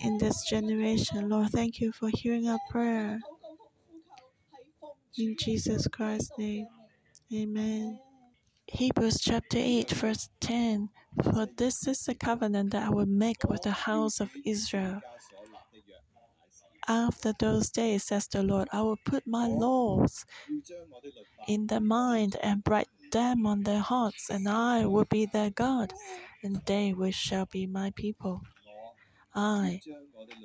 in 0.00 0.18
this 0.18 0.44
generation. 0.48 1.28
Lord, 1.28 1.50
thank 1.50 1.80
you 1.80 1.92
for 1.92 2.10
hearing 2.12 2.48
our 2.48 2.58
prayer. 2.70 3.20
In 5.18 5.36
Jesus 5.38 5.86
Christ's 5.88 6.32
name, 6.38 6.66
amen. 7.34 8.00
Hebrews 8.66 9.20
chapter 9.20 9.58
8, 9.58 9.90
verse 9.90 10.28
10 10.40 10.88
For 11.22 11.46
this 11.56 11.86
is 11.86 12.04
the 12.04 12.14
covenant 12.14 12.72
that 12.72 12.86
I 12.86 12.90
will 12.90 13.06
make 13.06 13.44
with 13.44 13.62
the 13.62 13.70
house 13.72 14.20
of 14.20 14.30
Israel. 14.44 15.00
After 16.88 17.32
those 17.38 17.70
days, 17.70 18.04
says 18.04 18.26
the 18.28 18.42
Lord, 18.42 18.68
I 18.72 18.82
will 18.82 18.98
put 19.04 19.26
my 19.26 19.46
laws 19.46 20.24
in 21.46 21.66
their 21.66 21.80
mind 21.80 22.36
and 22.42 22.62
write 22.68 22.88
them 23.12 23.46
on 23.46 23.62
their 23.62 23.80
hearts, 23.80 24.28
and 24.30 24.48
I 24.48 24.86
will 24.86 25.06
be 25.06 25.26
their 25.26 25.50
God, 25.50 25.92
and 26.42 26.60
they 26.66 26.92
will 26.92 27.10
shall 27.10 27.46
be 27.46 27.66
my 27.66 27.92
people. 27.96 28.42
I 29.34 29.80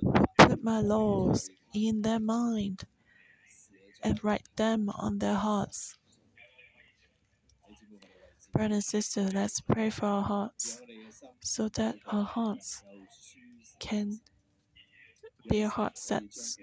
will 0.01 0.26
put 0.38 0.63
my 0.63 0.80
laws 0.82 1.49
in 1.74 2.01
their 2.01 2.20
mind 2.20 2.84
and 4.03 4.24
write 4.24 4.47
them 4.55 4.89
on 4.89 5.20
their 5.20 5.36
hearts. 5.36 5.99
Brothers 8.60 8.76
and 8.76 8.84
sisters, 8.84 9.34
let's 9.34 9.62
pray 9.62 9.89
for 9.89 10.05
our 10.05 10.22
hearts 10.22 10.82
so 11.39 11.70
that 11.70 11.95
our 12.07 12.26
hearts 12.26 12.84
can 13.80 14.20
be 15.49 15.62
a 15.62 15.70
heart 15.70 15.97
that's 16.10 16.57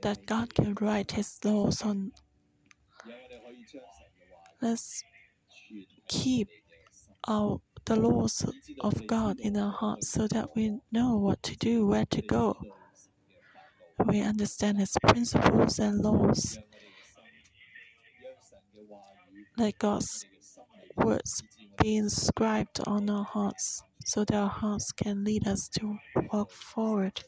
that 0.00 0.24
God 0.24 0.54
can 0.54 0.74
write 0.80 1.12
His 1.12 1.38
laws 1.44 1.82
on. 1.82 2.12
Let's 4.62 5.04
keep 6.08 6.48
our 7.28 7.60
the 7.84 7.96
laws 7.96 8.46
of 8.80 9.06
God 9.06 9.38
in 9.40 9.58
our 9.58 9.72
hearts 9.72 10.08
so 10.08 10.26
that 10.28 10.56
we 10.56 10.78
know 10.90 11.18
what 11.18 11.42
to 11.42 11.56
do, 11.56 11.86
where 11.86 12.06
to 12.06 12.22
go. 12.22 12.56
We 14.06 14.22
understand 14.22 14.78
His 14.78 14.96
principles 15.06 15.78
and 15.78 16.00
laws. 16.00 16.58
Let 19.56 19.78
God's 19.78 20.26
words 20.96 21.42
be 21.80 21.96
inscribed 21.96 22.80
on 22.86 23.08
our 23.08 23.24
hearts 23.24 23.82
so 24.04 24.24
that 24.24 24.34
our 24.34 24.48
hearts 24.48 24.92
can 24.92 25.24
lead 25.24 25.46
us 25.46 25.68
to 25.78 25.96
walk 26.32 26.50
forward 26.50 27.22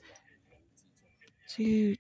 to 1.51 1.95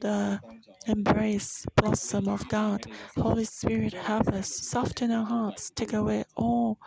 the 0.00 0.40
embrace 0.86 1.66
blossom 1.76 2.28
of 2.28 2.48
God. 2.48 2.86
Holy 3.16 3.44
Spirit, 3.44 3.92
help 3.94 4.28
us. 4.28 4.48
Soften 4.68 5.10
our 5.10 5.24
hearts, 5.24 5.70
take 5.70 5.92
away 5.92 6.24
all 6.36 6.78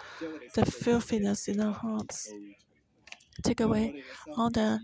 the 0.56 0.66
filthiness 0.66 1.48
in 1.48 1.60
our 1.60 1.74
hearts, 1.74 2.34
take 3.44 3.60
away 3.60 4.04
all 4.38 4.50
the 4.50 4.80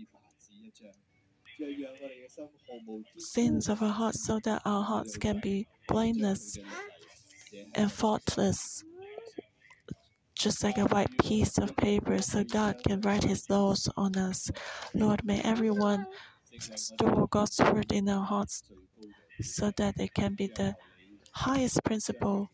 sins 3.18 3.68
of 3.68 3.82
our 3.82 3.92
hearts 3.92 4.24
so 4.26 4.38
that 4.44 4.60
our 4.64 4.82
hearts 4.82 5.16
can 5.16 5.40
be 5.40 5.66
blameless 5.88 6.58
and 7.74 7.90
faultless 7.90 8.84
just 10.38 10.62
like 10.62 10.76
a 10.76 10.84
white 10.84 11.16
piece 11.18 11.58
of 11.58 11.74
paper, 11.76 12.20
so 12.20 12.44
God 12.44 12.76
can 12.86 13.00
write 13.00 13.24
His 13.24 13.48
laws 13.48 13.88
on 13.96 14.16
us. 14.16 14.50
Lord, 14.94 15.24
may 15.24 15.40
everyone 15.40 16.06
store 16.58 17.26
God's 17.28 17.58
word 17.58 17.90
in 17.92 18.08
our 18.08 18.24
hearts 18.24 18.62
so 19.40 19.72
that 19.76 19.94
it 19.98 20.14
can 20.14 20.34
be 20.34 20.50
the 20.54 20.74
highest 21.32 21.82
principle 21.84 22.50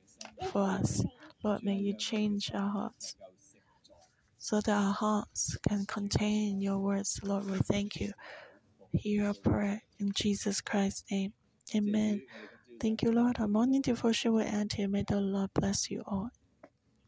for 0.51 0.63
us. 0.63 1.05
Lord, 1.43 1.65
may 1.65 1.75
you 1.75 1.95
change 1.95 2.53
our 2.55 2.71
hearts 2.71 3.17
so 4.39 4.61
that 4.61 4.77
our 4.77 4.93
hearts 4.93 5.57
can 5.69 5.85
contain 5.87 6.61
your 6.61 6.79
words. 6.79 7.21
Lord, 7.23 7.51
we 7.51 7.59
thank 7.59 8.01
you. 8.01 8.13
Hear 8.93 9.27
our 9.27 9.35
prayer 9.35 9.83
in 9.99 10.13
Jesus 10.15 10.61
Christ's 10.61 11.05
name. 11.11 11.33
Amen. 11.75 12.23
Thank 12.83 13.03
you, 13.05 13.13
Lord. 13.13 13.39
Our 13.41 13.49
morning 13.49 13.83
devotion 13.83 14.35
will 14.35 14.43
end 14.43 14.75
here. 14.75 14.89
May 14.89 15.05
the 15.05 15.21
Lord 15.23 15.53
bless 15.55 15.91
you 15.91 16.05
all. 16.07 16.31